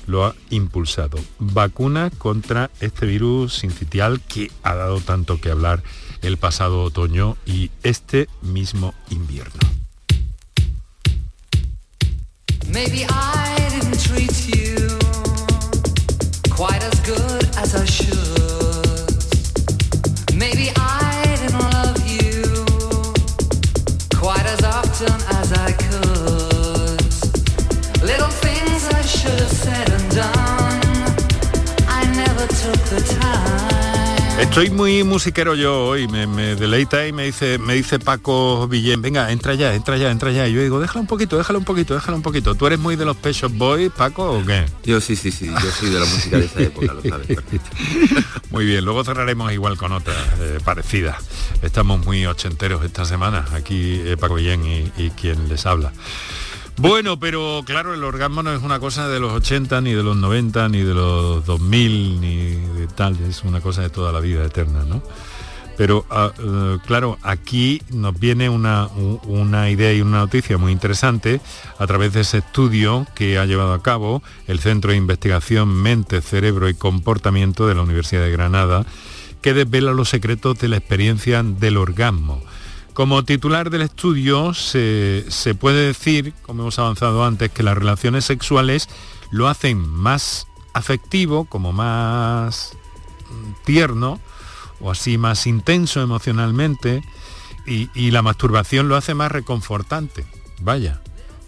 lo 0.07 0.25
ha 0.25 0.35
impulsado. 0.49 1.17
Vacuna 1.39 2.09
contra 2.17 2.69
este 2.81 3.05
virus 3.05 3.53
sincitial 3.53 4.19
que 4.19 4.51
ha 4.61 4.75
dado 4.75 4.99
tanto 4.99 5.39
que 5.39 5.51
hablar 5.51 5.83
el 6.21 6.35
pasado 6.35 6.83
otoño 6.83 7.37
y 7.45 7.71
este 7.83 8.27
mismo 8.41 8.93
invierno. 9.09 9.61
Estoy 34.55 34.69
muy 34.69 35.03
musiquero 35.03 35.53
yo 35.53 35.85
hoy, 35.85 36.07
me, 36.07 36.55
deleita 36.55 37.05
y 37.05 37.11
me 37.11 37.25
dice, 37.25 37.57
me 37.57 37.73
dice 37.73 37.99
Paco 37.99 38.69
Villén, 38.69 39.01
venga, 39.01 39.29
entra 39.33 39.53
ya, 39.53 39.73
entra 39.73 39.97
ya, 39.97 40.09
entra 40.09 40.31
ya. 40.31 40.47
Y 40.47 40.53
yo 40.53 40.61
digo, 40.61 40.79
déjala 40.79 41.01
un 41.01 41.07
poquito, 41.07 41.37
déjala 41.37 41.59
un 41.59 41.65
poquito, 41.65 41.93
déjala 41.93 42.15
un 42.15 42.23
poquito. 42.23 42.55
¿Tú 42.55 42.65
eres 42.65 42.79
muy 42.79 42.95
de 42.95 43.03
los 43.03 43.17
Pet 43.17 43.35
Boys, 43.49 43.91
Paco, 43.91 44.31
o 44.31 44.45
qué? 44.45 44.63
Yo 44.85 45.01
sí, 45.01 45.17
sí, 45.17 45.29
sí, 45.29 45.47
yo 45.47 45.71
soy 45.71 45.89
de 45.89 45.99
la 45.99 46.05
música 46.05 46.37
de 46.37 46.45
esa 46.45 46.61
época, 46.61 46.93
lo 46.93 47.01
sabes 47.01 47.37
muy 48.49 48.65
bien, 48.65 48.85
luego 48.85 49.03
cerraremos 49.03 49.51
igual 49.51 49.75
con 49.75 49.91
otras 49.91 50.15
eh, 50.39 50.59
parecidas. 50.63 51.17
Estamos 51.61 52.05
muy 52.05 52.25
ochenteros 52.25 52.81
esta 52.85 53.03
semana, 53.03 53.43
aquí 53.51 54.03
eh, 54.05 54.15
Paco 54.17 54.35
Villén 54.35 54.63
y 54.95 55.09
quien 55.09 55.49
les 55.49 55.65
habla. 55.65 55.91
Bueno, 56.77 57.17
pero 57.17 57.63
claro, 57.65 57.93
el 57.93 58.03
orgasmo 58.03 58.43
no 58.43 58.51
es 58.51 58.61
una 58.61 58.79
cosa 58.79 59.07
de 59.07 59.19
los 59.19 59.31
80, 59.31 59.79
ni 59.81 59.93
de 59.93 60.03
los 60.03 60.17
90, 60.17 60.67
ni 60.69 60.81
de 60.81 60.93
los 60.93 61.45
2000, 61.45 62.19
ni 62.19 62.45
de 62.79 62.87
tal, 62.87 63.17
es 63.21 63.43
una 63.43 63.61
cosa 63.61 63.81
de 63.81 63.89
toda 63.89 64.11
la 64.11 64.19
vida 64.19 64.43
eterna, 64.43 64.83
¿no? 64.83 65.01
Pero 65.77 66.05
ah, 66.09 66.31
eh, 66.37 66.77
claro, 66.85 67.17
aquí 67.21 67.81
nos 67.89 68.17
viene 68.17 68.49
una, 68.49 68.87
una, 69.23 69.69
idea 69.69 69.93
y 69.93 70.01
una 70.01 70.19
noticia 70.19 70.57
muy 70.57 70.71
interesante 70.71 71.41
a 71.77 71.87
través 71.87 72.13
de 72.13 72.21
ese 72.21 72.39
estudio 72.39 73.05
que 73.13 73.37
ha 73.37 73.45
llevado 73.45 73.73
a 73.73 73.81
cabo 73.81 74.23
el 74.47 74.59
Centro 74.59 74.91
de 74.91 74.97
Investigación 74.97 75.69
Mente, 75.69 76.21
Cerebro 76.21 76.69
y 76.69 76.75
Comportamiento 76.75 77.67
de 77.67 77.75
la 77.75 77.81
Universidad 77.81 78.21
de 78.21 78.31
Granada, 78.31 78.85
que 79.41 79.53
desvela 79.53 79.91
los 79.91 80.09
secretos 80.09 80.57
de 80.59 80.69
la 80.69 80.77
experiencia 80.77 81.43
del 81.43 81.77
orgasmo 81.77 82.41
como 82.95 83.25
titular 83.25 83.69
del 83.69 83.81
estudio 83.81 84.53
se, 84.53 85.25
puede 85.59 85.87
decir, 85.87 86.33
como 86.43 86.63
hemos 86.63 86.79
avanzado 86.79 87.25
antes, 87.25 87.51
que 87.51 87.61
las 87.61 87.77
relaciones 87.77 88.23
sexuales 88.23 88.87
lo 89.31 89.49
hacen 89.49 89.85
más 89.85 90.47
afectivo, 90.73 91.43
como 91.43 91.73
más 91.73 92.71
tierno, 93.65 94.21
o 94.79 94.91
así 94.91 95.17
más 95.17 95.45
intenso 95.45 96.01
emocionalmente, 96.01 97.03
y, 97.65 98.11
la 98.11 98.21
masturbación 98.21 98.87
lo 98.87 98.95
hace 98.95 99.13
más 99.13 99.29
reconfortante. 99.29 100.25
Vaya. 100.61 101.01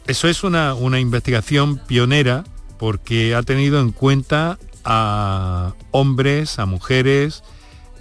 Eso 0.05 0.27
es 0.27 0.43
una, 0.43 0.73
una 0.73 0.99
investigación 0.99 1.77
pionera 1.77 2.43
porque 2.77 3.35
ha 3.35 3.43
tenido 3.43 3.79
en 3.79 3.93
cuenta 3.93 4.59
a 4.83 5.75
hombres, 5.91 6.59
a 6.59 6.65
mujeres, 6.65 7.41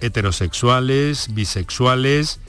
heterosexuales, 0.00 1.32
bisexuales, 1.32 2.40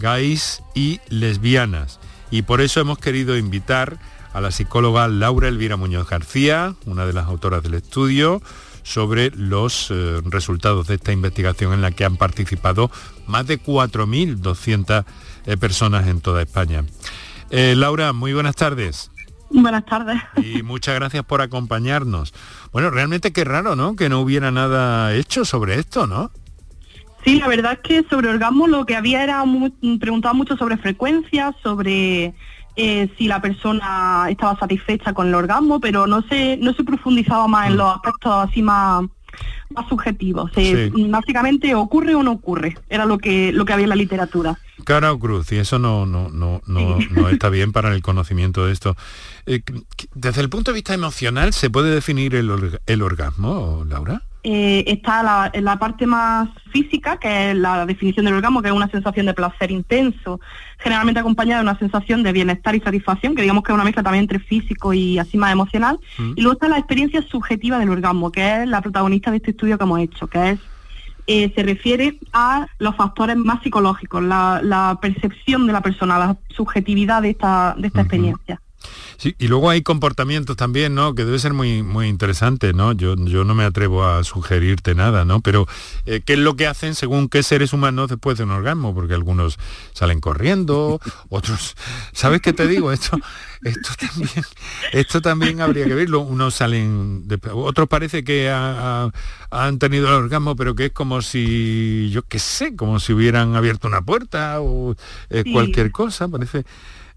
gays 0.00 0.62
y 0.74 1.00
lesbianas. 1.08 2.00
Y 2.32 2.42
por 2.42 2.60
eso 2.60 2.80
hemos 2.80 2.98
querido 2.98 3.36
invitar 3.36 3.98
a 4.32 4.40
la 4.40 4.50
psicóloga 4.50 5.06
Laura 5.08 5.48
Elvira 5.48 5.76
Muñoz 5.76 6.08
García, 6.08 6.74
una 6.86 7.06
de 7.06 7.12
las 7.12 7.26
autoras 7.26 7.62
del 7.62 7.74
estudio, 7.74 8.42
sobre 8.82 9.30
los 9.30 9.90
eh, 9.90 10.20
resultados 10.24 10.86
de 10.86 10.94
esta 10.94 11.12
investigación 11.12 11.72
en 11.72 11.82
la 11.82 11.90
que 11.90 12.04
han 12.04 12.16
participado 12.16 12.90
más 13.26 13.46
de 13.46 13.62
4.200 13.62 15.04
eh, 15.46 15.56
personas 15.56 16.08
en 16.08 16.20
toda 16.20 16.42
España. 16.42 16.84
Eh, 17.50 17.74
Laura, 17.76 18.12
muy 18.12 18.32
buenas 18.32 18.56
tardes. 18.56 19.10
Buenas 19.50 19.84
tardes. 19.84 20.22
Y 20.36 20.62
muchas 20.62 20.94
gracias 20.94 21.24
por 21.24 21.42
acompañarnos. 21.42 22.32
Bueno, 22.72 22.90
realmente 22.90 23.32
qué 23.32 23.44
raro, 23.44 23.74
¿no? 23.74 23.96
Que 23.96 24.08
no 24.08 24.20
hubiera 24.20 24.52
nada 24.52 25.12
hecho 25.14 25.44
sobre 25.44 25.74
esto, 25.74 26.06
¿no? 26.06 26.30
Sí, 27.24 27.38
la 27.38 27.48
verdad 27.48 27.72
es 27.74 27.80
que 27.80 28.08
sobre 28.08 28.28
orgasmo 28.28 28.66
lo 28.66 28.86
que 28.86 28.96
había 28.96 29.22
era 29.22 29.44
preguntaba 30.00 30.32
mucho 30.32 30.56
sobre 30.56 30.78
frecuencia, 30.78 31.54
sobre 31.62 32.34
eh, 32.76 33.08
si 33.18 33.28
la 33.28 33.42
persona 33.42 34.26
estaba 34.30 34.58
satisfecha 34.58 35.12
con 35.12 35.28
el 35.28 35.34
orgasmo, 35.34 35.80
pero 35.80 36.06
no 36.06 36.22
se, 36.22 36.56
no 36.56 36.72
se 36.72 36.84
profundizaba 36.84 37.46
más 37.46 37.68
en 37.68 37.74
mm. 37.74 37.76
los 37.76 37.94
aspectos 37.94 38.32
así 38.48 38.62
más, 38.62 39.04
más 39.68 39.88
subjetivos. 39.88 40.50
Básicamente 41.10 41.74
ocurre 41.74 42.14
o 42.14 42.22
no 42.22 42.32
ocurre, 42.32 42.78
era 42.88 43.04
lo 43.04 43.18
que, 43.18 43.52
lo 43.52 43.64
que 43.64 43.72
había 43.74 43.84
en 43.84 43.90
la 43.90 43.96
literatura. 43.96 44.58
Cara 44.84 45.12
o 45.12 45.18
cruz, 45.18 45.52
y 45.52 45.56
eso 45.56 45.78
no, 45.78 46.06
no, 46.06 46.30
no, 46.30 46.62
no, 46.66 47.28
está 47.28 47.50
bien 47.50 47.72
para 47.72 47.94
el 47.94 48.00
conocimiento 48.00 48.64
de 48.64 48.72
esto. 48.72 48.96
Eh, 49.44 49.62
desde 50.14 50.40
el 50.40 50.48
punto 50.48 50.70
de 50.70 50.76
vista 50.76 50.94
emocional, 50.94 51.52
¿se 51.52 51.68
puede 51.68 51.94
definir 51.94 52.34
el, 52.34 52.80
el 52.86 53.02
orgasmo, 53.02 53.84
Laura? 53.86 54.22
Eh, 54.42 54.84
está 54.86 55.22
la, 55.22 55.52
la, 55.60 55.78
parte 55.78 56.06
más 56.06 56.48
física, 56.72 57.18
que 57.18 57.50
es 57.50 57.56
la 57.56 57.84
definición 57.84 58.24
del 58.24 58.36
orgasmo, 58.36 58.62
que 58.62 58.68
es 58.68 58.74
una 58.74 58.88
sensación 58.88 59.26
de 59.26 59.34
placer 59.34 59.70
intenso, 59.70 60.40
generalmente 60.78 61.20
acompañada 61.20 61.62
de 61.62 61.68
una 61.68 61.78
sensación 61.78 62.22
de 62.22 62.32
bienestar 62.32 62.74
y 62.74 62.80
satisfacción, 62.80 63.34
que 63.34 63.42
digamos 63.42 63.62
que 63.62 63.72
es 63.72 63.74
una 63.74 63.84
mezcla 63.84 64.02
también 64.02 64.22
entre 64.22 64.38
físico 64.38 64.94
y 64.94 65.18
así 65.18 65.36
más 65.36 65.52
emocional. 65.52 66.00
Mm. 66.16 66.32
Y 66.36 66.40
luego 66.40 66.54
está 66.54 66.68
la 66.68 66.78
experiencia 66.78 67.20
subjetiva 67.20 67.78
del 67.78 67.90
orgasmo, 67.90 68.32
que 68.32 68.62
es 68.62 68.68
la 68.68 68.80
protagonista 68.80 69.30
de 69.30 69.36
este 69.36 69.50
estudio 69.50 69.76
que 69.76 69.84
hemos 69.84 70.00
hecho, 70.00 70.26
que 70.26 70.50
es 70.50 70.60
eh, 71.26 71.52
se 71.54 71.62
refiere 71.62 72.18
a 72.32 72.66
los 72.78 72.96
factores 72.96 73.36
más 73.36 73.62
psicológicos, 73.62 74.22
la, 74.22 74.98
percepción 75.00 75.66
de 75.66 75.72
la 75.72 75.80
persona, 75.80 76.18
la 76.18 76.36
subjetividad 76.48 77.22
de 77.22 77.30
esta, 77.30 77.74
de 77.78 77.86
esta 77.86 78.00
experiencia. 78.00 78.60
Sí, 79.16 79.34
y 79.38 79.48
luego 79.48 79.68
hay 79.68 79.82
comportamientos 79.82 80.56
también, 80.56 80.94
¿no? 80.94 81.14
Que 81.14 81.24
debe 81.24 81.38
ser 81.38 81.52
muy, 81.52 81.82
muy 81.82 82.08
interesante, 82.08 82.72
¿no? 82.72 82.92
Yo, 82.92 83.16
yo 83.16 83.44
no 83.44 83.54
me 83.54 83.64
atrevo 83.64 84.04
a 84.04 84.24
sugerirte 84.24 84.94
nada, 84.94 85.24
¿no? 85.24 85.40
Pero 85.40 85.66
eh, 86.06 86.22
¿qué 86.24 86.34
es 86.34 86.38
lo 86.38 86.56
que 86.56 86.66
hacen 86.66 86.94
según 86.94 87.28
qué 87.28 87.42
seres 87.42 87.72
humanos 87.72 88.08
después 88.08 88.38
de 88.38 88.44
un 88.44 88.50
orgasmo? 88.50 88.94
Porque 88.94 89.14
algunos 89.14 89.58
salen 89.92 90.20
corriendo, 90.20 91.00
otros... 91.28 91.76
¿Sabes 92.12 92.40
qué 92.40 92.52
te 92.52 92.66
digo? 92.66 92.92
Esto, 92.92 93.18
esto 93.62 93.90
también, 93.98 94.44
esto 94.92 95.20
también 95.20 95.60
habría 95.60 95.84
que 95.84 95.94
verlo. 95.94 96.20
Unos 96.20 96.54
salen, 96.54 97.28
otros 97.52 97.88
parece 97.88 98.24
que 98.24 98.50
han 98.50 99.78
tenido 99.78 100.08
el 100.08 100.14
orgasmo, 100.14 100.56
pero 100.56 100.74
que 100.74 100.86
es 100.86 100.92
como 100.92 101.20
si, 101.20 102.08
yo 102.10 102.22
qué 102.22 102.38
sé, 102.38 102.74
como 102.74 103.00
si 103.00 103.12
hubieran 103.12 103.54
abierto 103.54 103.86
una 103.86 104.00
puerta 104.02 104.60
o 104.60 104.96
eh, 105.28 105.44
cualquier 105.52 105.92
cosa. 105.92 106.28
Parece 106.28 106.64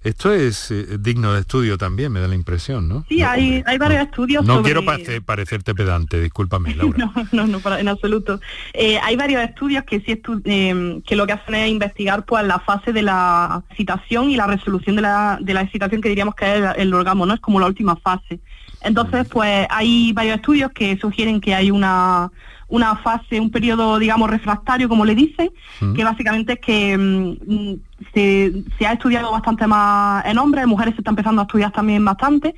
esto 0.03 0.33
es 0.33 0.69
eh, 0.71 0.97
digno 0.99 1.33
de 1.33 1.41
estudio 1.41 1.77
también, 1.77 2.11
me 2.11 2.19
da 2.19 2.27
la 2.27 2.35
impresión, 2.35 2.89
¿no? 2.89 3.05
Sí, 3.07 3.21
hay, 3.21 3.63
hay 3.65 3.77
varios 3.77 4.01
estudios. 4.03 4.45
No 4.45 4.61
quiero 4.61 4.83
parecerte 5.25 5.73
pedante, 5.73 6.19
discúlpame, 6.21 6.75
Laura. 6.75 6.97
no, 7.31 7.47
no, 7.47 7.47
no, 7.47 7.77
en 7.77 7.87
absoluto. 7.87 8.39
Eh, 8.73 8.99
hay 9.01 9.15
varios 9.15 9.41
estudios 9.41 9.83
que 9.85 10.01
sí 10.01 10.21
em, 10.45 11.01
que 11.01 11.15
lo 11.15 11.25
que 11.25 11.33
hacen 11.33 11.55
es 11.55 11.69
investigar 11.69 12.25
pues 12.25 12.45
la 12.45 12.59
fase 12.59 12.91
de 12.91 13.01
la 13.01 13.63
excitación 13.69 14.29
y 14.29 14.35
la 14.35 14.47
resolución 14.47 14.95
de 14.95 15.01
la, 15.03 15.37
de 15.41 15.53
la 15.53 15.61
excitación 15.61 16.01
que 16.01 16.09
diríamos 16.09 16.35
que 16.35 16.45
es 16.45 16.63
el, 16.77 16.93
orgasmo, 16.93 17.25
¿no? 17.25 17.33
Es 17.33 17.39
como 17.39 17.59
la 17.59 17.67
última 17.67 17.95
fase. 17.95 18.39
Entonces, 18.81 19.27
pues 19.29 19.65
hay 19.69 20.11
varios 20.13 20.35
estudios 20.35 20.71
que 20.71 20.97
sugieren 20.97 21.39
que 21.39 21.55
hay 21.55 21.71
una 21.71 22.29
una 22.67 22.95
fase, 22.95 23.39
un 23.39 23.51
periodo, 23.51 23.99
digamos, 23.99 24.29
refractario, 24.29 24.89
como 24.89 25.05
le 25.05 25.15
dicen, 25.15 25.51
que 25.95 26.03
básicamente 26.03 26.53
es 26.53 26.59
que 26.59 26.97
mm, 26.97 27.75
se, 28.13 28.87
ha 28.87 28.93
estudiado 28.93 29.31
bastante 29.31 29.67
más 29.67 30.25
en 30.25 30.37
hombres, 30.37 30.63
en 30.63 30.69
mujeres 30.69 30.95
se 30.95 31.01
está 31.01 31.11
empezando 31.11 31.41
a 31.41 31.45
estudiar 31.45 31.71
también 31.71 32.03
bastante. 32.03 32.55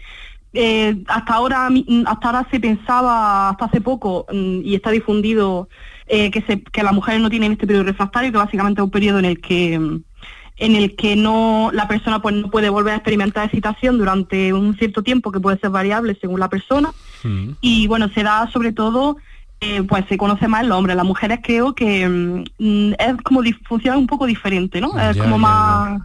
Eh, 0.54 1.04
hasta 1.08 1.34
ahora 1.34 1.70
mm, 1.70 2.06
hasta 2.06 2.28
ahora 2.28 2.48
se 2.50 2.60
pensaba, 2.60 3.50
hasta 3.50 3.66
hace 3.66 3.82
poco, 3.82 4.26
mm, 4.32 4.62
y 4.64 4.76
está 4.76 4.92
difundido, 4.92 5.68
eh, 6.08 6.32
que, 6.32 6.42
se, 6.44 6.62
que 6.62 6.84
las 6.84 6.94
mujeres 6.94 7.22
no 7.22 7.30
tienen 7.30 7.52
este 7.52 7.68
periodo 7.68 7.86
refractario, 7.86 8.32
que 8.32 8.38
básicamente 8.38 8.80
es 8.80 8.86
un 8.86 8.92
periodo 8.92 9.20
en 9.20 9.26
el 9.26 9.42
que 9.42 10.02
en 10.58 10.76
el 10.76 10.96
que 10.96 11.16
no 11.16 11.70
la 11.74 11.88
persona 11.88 12.22
pues 12.22 12.34
no 12.34 12.50
puede 12.50 12.70
volver 12.70 12.94
a 12.94 12.98
experimentar 12.98 13.44
excitación 13.44 13.98
durante 13.98 14.54
un 14.54 14.78
cierto 14.78 15.04
tiempo 15.04 15.32
que 15.32 15.42
puede 15.42 15.60
ser 15.60 15.70
variable 15.70 16.18
según 16.20 16.40
la 16.40 16.50
persona. 16.50 16.94
Y 17.60 17.88
bueno 17.88 18.08
se 18.10 18.24
da 18.24 18.50
sobre 18.54 18.72
todo 18.72 19.18
eh, 19.66 19.84
pues 19.84 20.06
se 20.08 20.18
conoce 20.18 20.48
más 20.48 20.64
el 20.64 20.72
hombre. 20.72 20.96
Las 20.96 21.06
mujeres 21.06 21.40
creo 21.42 21.74
que 21.74 22.08
mm, 22.08 22.94
es 22.94 23.22
como 23.24 23.42
funciona 23.68 23.98
un 23.98 24.08
poco 24.08 24.26
diferente, 24.26 24.80
¿no? 24.80 25.00
es 25.00 25.18
como 25.18 25.38
más 25.38 26.02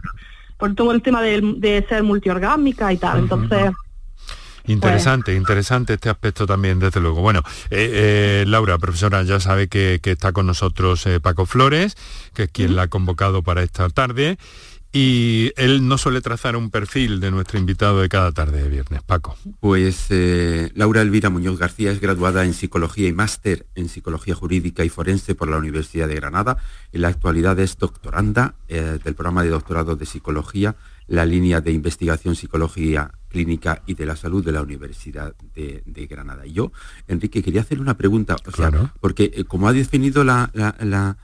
por 0.57 0.73
todo 0.75 0.91
el 0.91 1.01
tema 1.01 1.21
de, 1.21 1.85
ser 1.87 2.03
multiorgámica 2.03 2.91
y 2.91 2.97
tal. 2.97 3.19
Entonces. 3.19 3.71
Interesante, 4.65 5.35
interesante 5.35 5.93
este 5.93 6.09
aspecto 6.09 6.45
también, 6.45 6.79
desde 6.79 6.99
luego. 6.99 7.21
Bueno, 7.21 7.41
eh, 7.71 8.41
eh, 8.41 8.45
Laura, 8.47 8.77
profesora, 8.77 9.23
ya 9.23 9.39
sabe 9.39 9.67
que, 9.67 9.99
está 10.03 10.31
con 10.31 10.45
nosotros 10.45 11.07
Paco 11.21 11.45
Flores, 11.45 11.97
que 12.33 12.43
es 12.43 12.51
quien 12.51 12.75
la 12.75 12.83
ha 12.83 12.87
convocado 12.87 13.41
para 13.41 13.63
esta 13.63 13.89
tarde. 13.89 14.37
Y 14.93 15.53
él 15.55 15.87
no 15.87 15.97
suele 15.97 16.19
trazar 16.19 16.57
un 16.57 16.69
perfil 16.69 17.21
de 17.21 17.31
nuestro 17.31 17.57
invitado 17.57 18.01
de 18.01 18.09
cada 18.09 18.33
tarde 18.33 18.61
de 18.61 18.67
viernes, 18.67 19.01
Paco. 19.03 19.37
Pues 19.61 20.07
eh, 20.09 20.69
Laura 20.75 21.01
Elvira 21.01 21.29
Muñoz 21.29 21.57
García 21.57 21.91
es 21.91 22.01
graduada 22.01 22.43
en 22.43 22.53
Psicología 22.53 23.07
y 23.07 23.13
máster 23.13 23.67
en 23.75 23.87
Psicología 23.87 24.35
Jurídica 24.35 24.83
y 24.83 24.89
Forense 24.89 25.33
por 25.33 25.49
la 25.49 25.57
Universidad 25.57 26.09
de 26.09 26.15
Granada. 26.15 26.57
En 26.91 27.03
la 27.03 27.07
actualidad 27.07 27.57
es 27.59 27.77
doctoranda 27.77 28.55
eh, 28.67 28.99
del 29.01 29.15
programa 29.15 29.43
de 29.43 29.49
doctorado 29.51 29.95
de 29.95 30.05
Psicología, 30.05 30.75
la 31.07 31.25
línea 31.25 31.61
de 31.61 31.71
investigación 31.71 32.35
Psicología 32.35 33.11
Clínica 33.29 33.83
y 33.85 33.93
de 33.93 34.05
la 34.05 34.17
Salud 34.17 34.43
de 34.43 34.51
la 34.51 34.61
Universidad 34.61 35.33
de, 35.55 36.07
Granada. 36.07 36.45
Y 36.45 36.51
yo, 36.51 36.73
Enrique, 37.07 37.41
quería 37.41 37.61
hacer 37.61 37.79
una 37.79 37.95
pregunta, 37.95 38.35
porque 38.99 39.31
eh, 39.33 39.45
como 39.45 39.69
ha 39.69 39.73
definido 39.73 40.25
la, 40.25 40.51
la, 40.53 41.15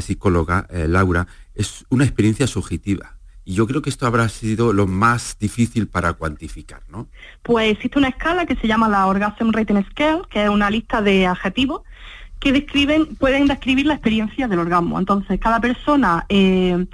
psicóloga 0.00 0.66
Laura, 0.70 1.26
es 1.58 1.84
una 1.90 2.04
experiencia 2.04 2.46
subjetiva. 2.46 3.16
Y 3.44 3.54
yo 3.54 3.66
creo 3.66 3.82
que 3.82 3.90
esto 3.90 4.06
habrá 4.06 4.28
sido 4.28 4.72
lo 4.72 4.86
más 4.86 5.36
difícil 5.38 5.88
para 5.88 6.12
cuantificar, 6.12 6.82
¿no? 6.88 7.08
Pues 7.42 7.72
existe 7.72 7.98
una 7.98 8.08
escala 8.08 8.46
que 8.46 8.56
se 8.56 8.66
llama 8.66 8.88
la 8.88 9.06
Orgasm 9.06 9.50
Rating 9.50 9.82
Scale, 9.90 10.22
que 10.30 10.44
es 10.44 10.48
una 10.48 10.70
lista 10.70 11.02
de 11.02 11.26
adjetivos 11.26 11.82
que 12.38 12.52
describen, 12.52 13.16
pueden 13.16 13.46
describir 13.46 13.86
la 13.86 13.94
experiencia 13.94 14.46
del 14.46 14.60
orgasmo. 14.60 14.98
Entonces, 14.98 15.40
cada 15.40 15.60
persona 15.60 16.24
eh, 16.28 16.86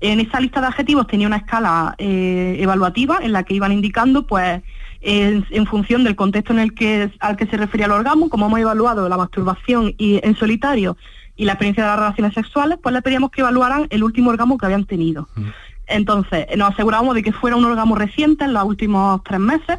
en 0.00 0.20
esa 0.20 0.40
lista 0.40 0.60
de 0.60 0.66
adjetivos 0.66 1.06
tenía 1.06 1.26
una 1.26 1.38
escala 1.38 1.94
eh, 1.96 2.56
evaluativa 2.58 3.20
en 3.22 3.32
la 3.32 3.44
que 3.44 3.54
iban 3.54 3.72
indicando, 3.72 4.26
pues, 4.26 4.62
en, 5.00 5.66
función 5.66 6.04
del 6.04 6.16
contexto 6.16 6.52
en 6.52 6.58
el 6.58 6.74
que 6.74 7.10
al 7.20 7.36
que 7.36 7.46
se 7.46 7.56
refería 7.56 7.86
el 7.86 7.92
orgasmo, 7.92 8.28
como 8.28 8.46
hemos 8.46 8.60
evaluado 8.60 9.08
la 9.08 9.16
masturbación 9.16 9.94
y 9.96 10.20
en 10.22 10.36
solitario 10.36 10.96
y 11.36 11.44
la 11.44 11.52
experiencia 11.52 11.84
de 11.84 11.90
las 11.90 11.98
relaciones 11.98 12.34
sexuales, 12.34 12.78
pues 12.82 12.92
le 12.92 13.02
pedíamos 13.02 13.30
que 13.30 13.40
evaluaran 13.40 13.86
el 13.90 14.02
último 14.02 14.30
orgasmo 14.30 14.58
que 14.58 14.66
habían 14.66 14.84
tenido. 14.84 15.28
Entonces, 15.86 16.46
nos 16.56 16.72
aseguramos 16.72 17.14
de 17.14 17.22
que 17.22 17.32
fuera 17.32 17.56
un 17.56 17.64
orgasmo 17.64 17.96
reciente 17.96 18.44
en 18.44 18.52
los 18.52 18.64
últimos 18.64 19.22
tres 19.24 19.40
meses 19.40 19.78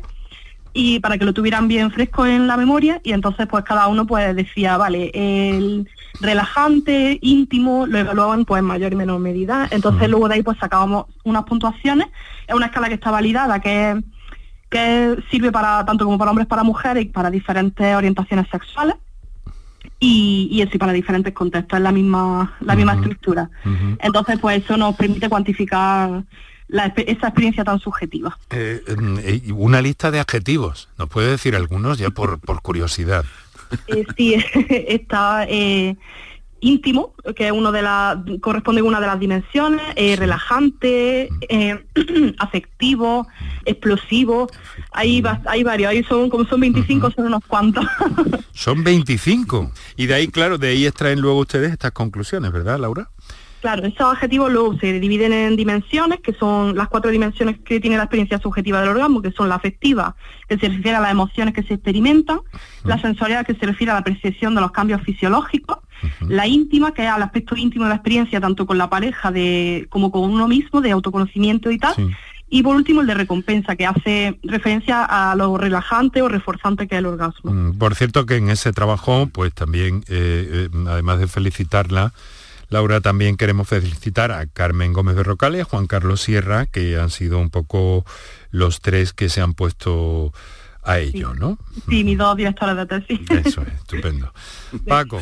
y 0.73 0.99
para 0.99 1.17
que 1.17 1.25
lo 1.25 1.33
tuvieran 1.33 1.67
bien 1.67 1.91
fresco 1.91 2.25
en 2.25 2.47
la 2.47 2.57
memoria 2.57 3.01
y 3.03 3.11
entonces 3.11 3.47
pues 3.47 3.63
cada 3.63 3.87
uno 3.87 4.05
pues 4.05 4.35
decía, 4.35 4.77
vale, 4.77 5.11
el 5.13 5.89
relajante, 6.19 7.19
íntimo, 7.21 7.85
lo 7.87 7.97
evaluaban 7.97 8.45
pues 8.45 8.59
en 8.59 8.65
mayor 8.65 8.93
y 8.93 8.95
menor 8.95 9.19
medida. 9.19 9.67
Entonces 9.71 10.09
luego 10.09 10.27
de 10.27 10.35
ahí 10.35 10.43
pues 10.43 10.57
sacábamos 10.57 11.05
unas 11.23 11.43
puntuaciones, 11.43 12.07
es 12.47 12.55
una 12.55 12.67
escala 12.67 12.87
que 12.87 12.95
está 12.95 13.11
validada, 13.11 13.59
que, 13.59 14.01
que 14.69 15.17
sirve 15.29 15.51
para 15.51 15.85
tanto 15.85 16.05
como 16.05 16.17
para 16.17 16.31
hombres 16.31 16.47
para 16.47 16.63
mujeres 16.63 17.05
y 17.05 17.09
para 17.09 17.29
diferentes 17.29 17.95
orientaciones 17.95 18.47
sexuales. 18.49 18.95
Y, 20.03 20.49
y 20.51 20.63
eso 20.63 20.79
para 20.79 20.93
diferentes 20.93 21.31
contextos, 21.31 21.77
es 21.77 21.83
la 21.83 21.91
misma, 21.91 22.57
la 22.59 22.75
misma 22.75 22.95
estructura. 22.95 23.49
Entonces, 23.99 24.39
pues 24.39 24.63
eso 24.63 24.75
nos 24.75 24.95
permite 24.95 25.29
cuantificar 25.29 26.23
esa 26.69 27.27
experiencia 27.27 27.63
tan 27.63 27.79
subjetiva. 27.79 28.37
Eh, 28.49 28.81
mm, 28.97 29.53
una 29.53 29.81
lista 29.81 30.09
de 30.09 30.19
adjetivos, 30.19 30.89
¿nos 30.97 31.09
puede 31.09 31.29
decir 31.31 31.55
algunos 31.55 31.97
ya 31.97 32.09
por, 32.09 32.39
por 32.39 32.61
curiosidad? 32.61 33.25
Eh, 33.87 34.05
sí, 34.17 34.35
está 34.69 35.45
eh, 35.47 35.95
íntimo, 36.61 37.13
que 37.35 37.47
es 37.47 37.51
uno 37.51 37.71
de 37.71 37.81
las 37.81 38.17
corresponde 38.39 38.81
a 38.81 38.83
una 38.83 39.01
de 39.01 39.07
las 39.07 39.19
dimensiones, 39.19 39.83
relajante, 40.17 41.29
afectivo, 42.37 43.27
explosivo. 43.65 44.47
Hay, 44.91 45.23
hay 45.45 45.63
varios, 45.63 45.91
ahí 45.91 46.03
son 46.03 46.29
como 46.29 46.45
son 46.45 46.61
25, 46.61 47.11
son 47.11 47.25
unos 47.25 47.43
cuantos. 47.45 47.85
son 48.53 48.83
25. 48.83 49.71
Y 49.97 50.05
de 50.05 50.13
ahí, 50.13 50.27
claro, 50.27 50.57
de 50.57 50.69
ahí 50.69 50.85
extraen 50.85 51.19
luego 51.19 51.39
ustedes 51.39 51.71
estas 51.71 51.91
conclusiones, 51.91 52.51
¿verdad, 52.51 52.79
Laura? 52.79 53.09
Claro, 53.61 53.85
esos 53.85 54.01
adjetivos 54.01 54.51
luego 54.51 54.75
se 54.79 54.99
dividen 54.99 55.33
en 55.33 55.55
dimensiones, 55.55 56.19
que 56.21 56.33
son 56.33 56.75
las 56.75 56.87
cuatro 56.87 57.11
dimensiones 57.11 57.59
que 57.59 57.79
tiene 57.79 57.95
la 57.95 58.03
experiencia 58.03 58.39
subjetiva 58.39 58.79
del 58.79 58.89
orgasmo, 58.89 59.21
que 59.21 59.31
son 59.31 59.49
la 59.49 59.55
afectiva, 59.55 60.15
que 60.49 60.57
se 60.57 60.67
refiere 60.67 60.95
a 60.95 60.99
las 60.99 61.11
emociones 61.11 61.53
que 61.53 61.61
se 61.61 61.75
experimentan, 61.75 62.39
la 62.83 62.99
sensorial, 62.99 63.45
que 63.45 63.53
se 63.53 63.67
refiere 63.67 63.91
a 63.91 63.95
la 63.95 64.03
percepción 64.03 64.55
de 64.55 64.61
los 64.61 64.71
cambios 64.71 65.03
fisiológicos, 65.03 65.77
la 66.27 66.47
íntima, 66.47 66.93
que 66.93 67.03
es 67.03 67.09
al 67.09 67.23
aspecto 67.23 67.55
íntimo 67.55 67.85
de 67.85 67.89
la 67.89 67.95
experiencia, 67.95 68.39
tanto 68.39 68.65
con 68.65 68.77
la 68.77 68.89
pareja 68.89 69.31
de, 69.31 69.87
como 69.89 70.11
con 70.11 70.23
uno 70.23 70.47
mismo, 70.47 70.81
de 70.81 70.91
autoconocimiento 70.91 71.71
y 71.71 71.77
tal, 71.77 71.95
y 72.49 72.63
por 72.63 72.75
último 72.75 73.01
el 73.01 73.07
de 73.07 73.13
recompensa, 73.13 73.75
que 73.75 73.85
hace 73.85 74.37
referencia 74.43 75.05
a 75.05 75.35
lo 75.35 75.57
relajante 75.57 76.21
o 76.21 76.27
reforzante 76.27 76.87
que 76.87 76.95
es 76.95 76.99
el 76.99 77.05
orgasmo. 77.05 77.51
Mm, 77.51 77.77
por 77.77 77.95
cierto 77.95 78.25
que 78.25 78.35
en 78.35 78.49
ese 78.49 78.73
trabajo, 78.73 79.29
pues 79.31 79.53
también, 79.53 80.03
eh, 80.09 80.69
eh, 80.73 80.85
además 80.87 81.19
de 81.19 81.27
felicitarla, 81.27 82.13
Laura, 82.71 83.01
también 83.01 83.35
queremos 83.35 83.67
felicitar 83.67 84.31
a 84.31 84.45
Carmen 84.47 84.93
Gómez 84.93 85.15
de 85.15 85.23
Rocal 85.23 85.55
y 85.55 85.59
a 85.59 85.65
Juan 85.65 85.87
Carlos 85.87 86.21
Sierra, 86.21 86.65
que 86.65 86.97
han 86.97 87.09
sido 87.09 87.37
un 87.39 87.49
poco 87.49 88.05
los 88.49 88.79
tres 88.79 89.11
que 89.13 89.29
se 89.29 89.41
han 89.41 89.53
puesto 89.53 90.33
a 90.83 90.99
ello, 90.99 91.33
¿no? 91.33 91.57
Sí, 91.89 92.03
mis 92.03 92.17
dos 92.17 92.35
directores 92.35 92.75
de 92.75 92.85
tesis. 92.85 93.19
Eso 93.45 93.61
es, 93.61 93.73
estupendo. 93.73 94.33
Paco. 94.87 95.21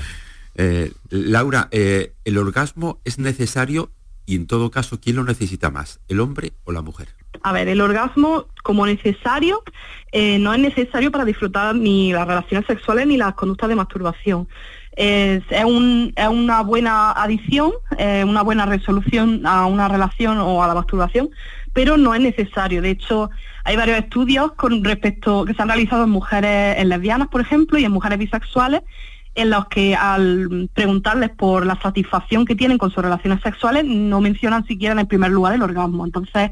Eh, 0.55 0.91
Laura, 1.09 1.67
eh, 1.71 2.13
¿el 2.25 2.37
orgasmo 2.37 2.99
es 3.05 3.19
necesario 3.19 3.91
y 4.25 4.35
en 4.35 4.47
todo 4.47 4.69
caso, 4.71 4.99
¿quién 4.99 5.15
lo 5.15 5.23
necesita 5.23 5.71
más, 5.71 5.99
el 6.07 6.19
hombre 6.19 6.53
o 6.63 6.71
la 6.71 6.81
mujer? 6.81 7.07
A 7.41 7.53
ver, 7.53 7.67
el 7.67 7.81
orgasmo 7.81 8.45
como 8.63 8.85
necesario 8.85 9.63
eh, 10.11 10.37
no 10.39 10.53
es 10.53 10.59
necesario 10.59 11.11
para 11.11 11.25
disfrutar 11.25 11.75
ni 11.75 12.11
las 12.11 12.27
relaciones 12.27 12.67
sexuales 12.67 13.07
ni 13.07 13.17
las 13.17 13.33
conductas 13.33 13.69
de 13.69 13.75
masturbación 13.75 14.47
es, 14.93 15.43
una 15.63 16.61
buena 16.61 17.11
adición, 17.11 17.71
una 18.25 18.41
buena 18.41 18.65
resolución 18.65 19.45
a 19.45 19.65
una 19.65 19.87
relación 19.87 20.39
o 20.39 20.61
a 20.61 20.67
la 20.67 20.73
masturbación, 20.73 21.29
pero 21.73 21.95
no 21.97 22.13
es 22.13 22.19
necesario. 22.19 22.81
De 22.81 22.89
hecho, 22.89 23.29
hay 23.63 23.75
varios 23.75 23.99
estudios 23.99 24.51
con 24.53 24.83
respecto 24.83 25.45
que 25.45 25.53
se 25.53 25.61
han 25.61 25.69
realizado 25.69 26.03
en 26.03 26.09
mujeres 26.09 26.77
en 26.79 26.89
lesbianas, 26.89 27.27
por 27.27 27.41
ejemplo, 27.41 27.77
y 27.77 27.85
en 27.85 27.91
mujeres 27.91 28.17
bisexuales, 28.17 28.81
en 29.35 29.49
los 29.49 29.67
que 29.67 29.95
al 29.95 30.69
preguntarles 30.73 31.29
por 31.29 31.65
la 31.65 31.79
satisfacción 31.81 32.45
que 32.45 32.55
tienen 32.55 32.77
con 32.77 32.91
sus 32.91 33.03
relaciones 33.03 33.41
sexuales, 33.41 33.85
no 33.85 34.21
mencionan 34.21 34.65
siquiera 34.65 34.93
en 34.93 34.99
el 34.99 35.07
primer 35.07 35.31
lugar 35.31 35.53
el 35.53 35.61
orgasmo. 35.61 36.05
Entonces, 36.05 36.51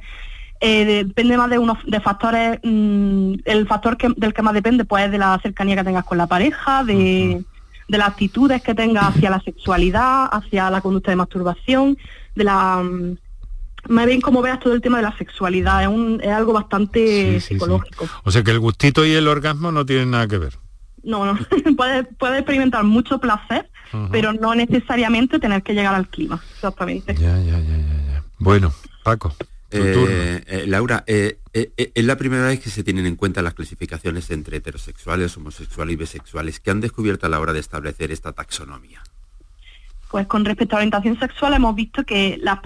eh, 0.60 1.04
depende 1.06 1.38
más 1.38 1.50
de 1.50 1.60
unos 1.60 1.78
de 1.86 2.00
factores, 2.00 2.60
mm, 2.64 3.34
el 3.46 3.68
factor 3.68 3.98
que, 3.98 4.10
del 4.16 4.34
que 4.34 4.42
más 4.42 4.54
depende 4.54 4.86
pues 4.86 5.06
es 5.06 5.12
de 5.12 5.18
la 5.18 5.40
cercanía 5.42 5.76
que 5.76 5.84
tengas 5.84 6.06
con 6.06 6.18
la 6.18 6.28
pareja, 6.28 6.84
de 6.84 7.44
de 7.88 7.98
las 7.98 8.10
actitudes 8.10 8.62
que 8.62 8.76
tenga 8.76 9.08
hacia 9.08 9.30
la 9.30 9.40
sexualidad, 9.42 10.28
hacia 10.32 10.70
la 10.70 10.82
conducta 10.82 11.12
de 11.12 11.18
masturbación, 11.18 11.98
de 12.36 12.44
la 12.44 12.84
más 13.88 14.06
mm, 14.06 14.08
bien 14.08 14.22
como 14.22 14.42
veas 14.42 14.60
todo 14.60 14.74
el 14.74 14.82
tema 14.82 14.98
de 14.98 15.04
la 15.04 15.18
sexualidad, 15.18 15.84
es, 15.84 15.88
un, 15.88 16.20
es 16.22 16.30
algo 16.30 16.54
bastante 16.54 17.40
psicológico. 17.40 18.08
O 18.24 18.32
sea 18.32 18.44
que 18.44 18.52
el 18.52 18.60
gustito 18.60 19.06
y 19.06 19.14
el 19.14 19.28
orgasmo 19.28 19.72
no 19.72 19.86
tienen 19.86 20.12
nada 20.12 20.28
que 20.28 20.38
ver. 20.38 20.54
No, 21.08 21.26
no, 21.26 21.40
puedes 21.78 22.06
puede 22.20 22.40
experimentar 22.40 22.84
mucho 22.84 23.18
placer, 23.20 23.70
pero 24.12 24.34
no 24.34 24.54
necesariamente 24.54 25.40
tener 25.40 25.64
que 25.64 25.74
llegar 25.74 25.96
al 25.96 26.10
clima, 26.10 26.44
exactamente. 26.54 27.16
Ya, 27.16 27.38
ya, 27.40 27.60
ya, 27.60 27.78
ya, 27.78 28.12
ya. 28.12 28.24
Bueno, 28.40 28.74
Paco. 29.04 29.34
Eh, 29.72 30.44
eh, 30.48 30.66
Laura, 30.68 31.06
eh, 31.08 31.40
es 31.54 32.06
la 32.06 32.18
primera 32.18 32.48
vez 32.48 32.60
que 32.60 32.70
se 32.70 32.84
tienen 32.84 33.06
en 33.06 33.16
cuenta 33.16 33.42
las 33.42 33.54
clasificaciones 33.54 34.30
entre 34.32 34.58
heterosexuales, 34.58 35.36
homosexuales 35.38 35.94
y 35.94 35.96
bisexuales 35.96 36.60
que 36.60 36.72
han 36.72 36.82
descubierto 36.82 37.26
a 37.26 37.30
la 37.30 37.40
hora 37.40 37.54
de 37.54 37.60
establecer 37.60 38.12
esta 38.12 38.34
taxonomía. 38.34 39.02
Pues 40.12 40.28
con 40.28 40.44
respecto 40.44 40.76
a 40.76 40.80
la 40.80 40.84
orientación 40.84 41.20
sexual 41.20 41.54
hemos 41.54 41.74
visto 41.74 42.04
que, 42.04 42.38
las 42.42 42.60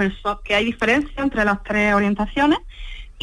que 0.43 0.55
hay 0.55 0.65
diferencia 0.65 1.21
entre 1.21 1.45
las 1.45 1.63
tres 1.63 1.93
orientaciones 1.93 2.59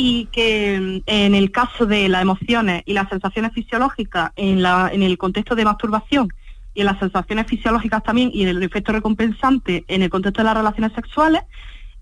y 0.00 0.26
que 0.26 1.02
en 1.06 1.34
el 1.34 1.50
caso 1.50 1.84
de 1.84 2.08
las 2.08 2.22
emociones 2.22 2.84
y 2.87 2.92
las 2.92 3.08
sensaciones 3.08 3.52
fisiológicas 3.52 4.30
en, 4.37 4.62
la, 4.62 4.90
en 4.92 5.02
el 5.02 5.18
contexto 5.18 5.56
de 5.56 5.64
masturbación 5.64 6.28
y 6.72 6.80
en 6.80 6.87
las 6.87 7.00
sensaciones 7.00 7.48
fisiológicas 7.48 8.04
también 8.04 8.30
y 8.32 8.42
en 8.42 8.48
el 8.48 8.62
efecto 8.62 8.92
recompensante 8.92 9.84
en 9.88 10.02
el 10.02 10.08
contexto 10.08 10.40
de 10.40 10.44
las 10.44 10.56
relaciones 10.56 10.92
sexuales, 10.92 11.42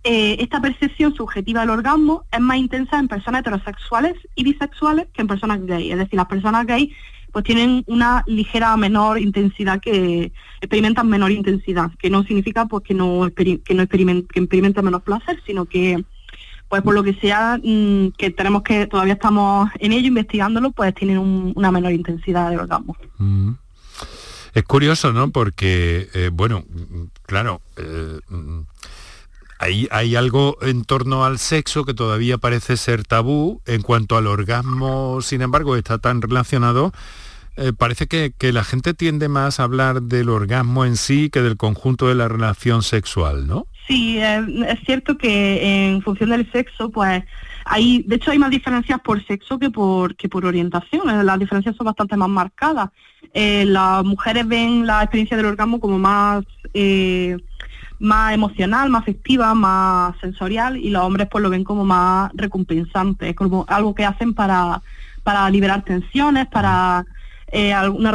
eh, 0.05 0.37
esta 0.41 0.61
percepción 0.61 1.15
subjetiva 1.15 1.63
del 1.63 1.71
orgasmo 1.71 2.27
es 2.31 2.39
más 2.39 2.59
intensa 2.59 2.99
en 2.99 3.09
personas 3.09 3.41
heterosexuales 3.41 4.13
y 4.35 4.45
bisexuales 4.45 5.07
que 5.15 5.23
en 5.23 5.29
personas 5.29 5.65
gay. 5.65 5.91
Es 5.91 5.97
decir, 5.97 6.19
las 6.19 6.27
personas 6.27 6.67
gay 6.67 6.93
pues 7.33 7.47
tienen 7.47 7.83
una 7.87 8.25
ligera 8.27 8.77
menor 8.77 9.19
intensidad 9.19 9.81
que 9.81 10.33
experimentan 10.61 11.09
menor 11.09 11.33
intensidad, 11.33 11.91
que 11.99 12.11
no 12.11 12.25
significa 12.25 12.67
pues 12.67 12.85
que 12.85 12.93
no 12.93 13.31
que 13.35 13.75
no 13.75 13.83
experimentan 13.83 14.85
menos 14.85 15.03
placer, 15.03 15.43
sino 15.47 15.65
que 15.65 16.05
pues 16.69 16.83
por 16.83 16.95
lo 16.95 17.03
que 17.03 17.15
sea 17.15 17.59
mm, 17.63 18.13
que 18.19 18.31
tenemos 18.31 18.63
que 18.63 18.87
todavía 18.87 19.15
estamos 19.15 19.71
en 19.79 19.93
ello 19.93 20.09
investigándolo, 20.09 20.73
pues 20.73 20.95
tienen 20.95 21.19
una 21.55 21.71
menor 21.71 21.93
intensidad 21.93 22.51
de 22.51 22.59
orgasmo. 22.59 22.97
Mm. 23.19 23.53
Es 24.55 24.65
curioso, 24.65 25.13
¿no? 25.13 25.31
Porque, 25.31 26.09
eh, 26.15 26.31
bueno, 26.33 26.65
claro, 27.27 27.61
eh, 27.77 28.21
hay, 29.59 29.87
hay, 29.91 30.17
algo 30.17 30.57
en 30.63 30.85
torno 30.87 31.27
al 31.27 31.39
sexo 31.39 31.85
que 31.85 31.93
todavía 31.93 32.39
parece 32.39 32.79
ser 32.79 33.05
tabú. 33.05 33.61
En 33.67 33.83
cuanto 33.83 34.17
al 34.17 34.27
orgasmo, 34.27 35.21
sin 35.21 35.43
embargo, 35.43 35.77
está 35.77 35.99
tan 35.99 36.23
relacionado. 36.23 36.93
Eh, 37.57 37.73
parece 37.73 38.07
que, 38.07 38.33
la 38.53 38.65
gente 38.65 38.93
tiende 38.93 39.29
más 39.29 39.61
a 39.61 39.65
hablar 39.65 40.03
del 40.03 40.29
orgasmo 40.29 40.85
en 40.85 40.97
sí 40.97 41.31
que 41.31 41.41
del 41.41 41.57
conjunto 41.57 42.09
de 42.09 42.15
la 42.15 42.29
relación 42.29 42.83
sexual, 42.83 43.47
¿no? 43.47 43.67
Sí, 43.87 44.19
es 44.19 44.81
cierto 44.85 45.17
que 45.17 45.87
en 45.87 46.03
función 46.03 46.31
del 46.31 46.51
sexo, 46.53 46.91
pues 46.91 47.23
hay, 47.65 48.03
de 48.03 48.17
hecho 48.17 48.31
hay 48.31 48.39
más 48.39 48.51
diferencias 48.51 49.01
por 49.01 49.25
sexo 49.25 49.59
que 49.59 49.71
por, 49.71 50.17
que 50.17 50.29
por 50.29 50.45
orientación. 50.45 51.09
Eh, 51.09 51.25
las 51.25 51.39
diferencias 51.39 51.77
son 51.77 51.87
bastante 51.87 52.17
más 52.17 52.29
marcadas. 52.29 52.91
Eh, 53.33 53.65
las 53.67 54.05
mujeres 54.05 54.47
ven 54.47 54.87
la 54.87 55.03
experiencia 55.03 55.37
del 55.37 55.47
orgasmo 55.47 55.81
como 55.81 55.99
más 55.99 56.45
más 57.99 58.35
emocional, 58.35 58.91
más 58.91 59.03
afectiva, 59.03 59.55
más 59.55 60.15
sensorial 60.21 60.77
y 60.77 60.91
los 60.91 61.03
hombres 61.03 61.29
pues 61.31 61.43
lo 61.43 61.49
ven 61.49 61.65
como 61.65 61.85
más 61.85 62.31
recompensante, 62.35 63.31
es 63.31 63.37
como 63.37 63.65
algo 63.69 63.95
que 63.95 64.05
hacen 64.05 64.35
para, 64.35 64.83
para 65.23 65.49
liberar 65.49 65.83
tensiones, 65.83 66.47
para 66.47 67.07
eh, 67.57 67.73
alguna 67.73 68.15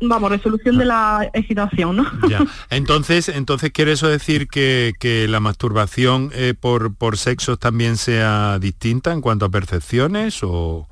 vamos, 0.00 0.30
resolución 0.30 0.78
de 0.78 0.84
la 0.84 1.30
excitación, 1.32 1.96
¿no? 1.96 2.06
Entonces, 2.70 3.28
entonces 3.28 3.72
quiere 3.72 3.92
eso 3.92 4.08
decir 4.08 4.48
que, 4.48 4.92
que 5.00 5.26
la 5.28 5.40
masturbación 5.40 6.30
eh, 6.34 6.54
por, 6.58 6.94
por 6.94 7.18
sexos 7.18 7.58
también 7.58 7.96
sea 7.96 8.58
distinta 8.58 9.12
en 9.12 9.20
cuanto 9.20 9.46
a 9.46 9.50
percepciones 9.50 10.42
o, 10.42 10.88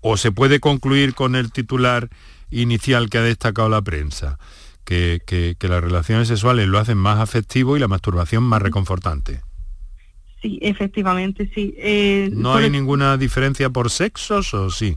o 0.00 0.16
se 0.16 0.32
puede 0.32 0.60
concluir 0.60 1.14
con 1.14 1.36
el 1.36 1.52
titular 1.52 2.08
inicial 2.50 3.08
que 3.08 3.18
ha 3.18 3.22
destacado 3.22 3.68
la 3.68 3.82
prensa 3.82 4.38
que, 4.84 5.56
las 5.60 5.82
relaciones 5.82 6.28
sexuales 6.28 6.66
lo 6.66 6.78
hacen 6.78 6.98
más 6.98 7.18
afectivo 7.20 7.76
y 7.76 7.80
la 7.80 7.88
masturbación 7.88 8.42
más 8.42 8.60
reconfortante. 8.62 9.40
Sí, 10.42 10.58
efectivamente, 10.62 11.50
sí. 11.54 11.74
Eh, 11.76 12.30
¿No 12.32 12.54
hay 12.54 12.70
ninguna 12.70 13.16
diferencia 13.16 13.70
por 13.70 13.90
sexos 13.90 14.54
o 14.54 14.70
sí? 14.70 14.96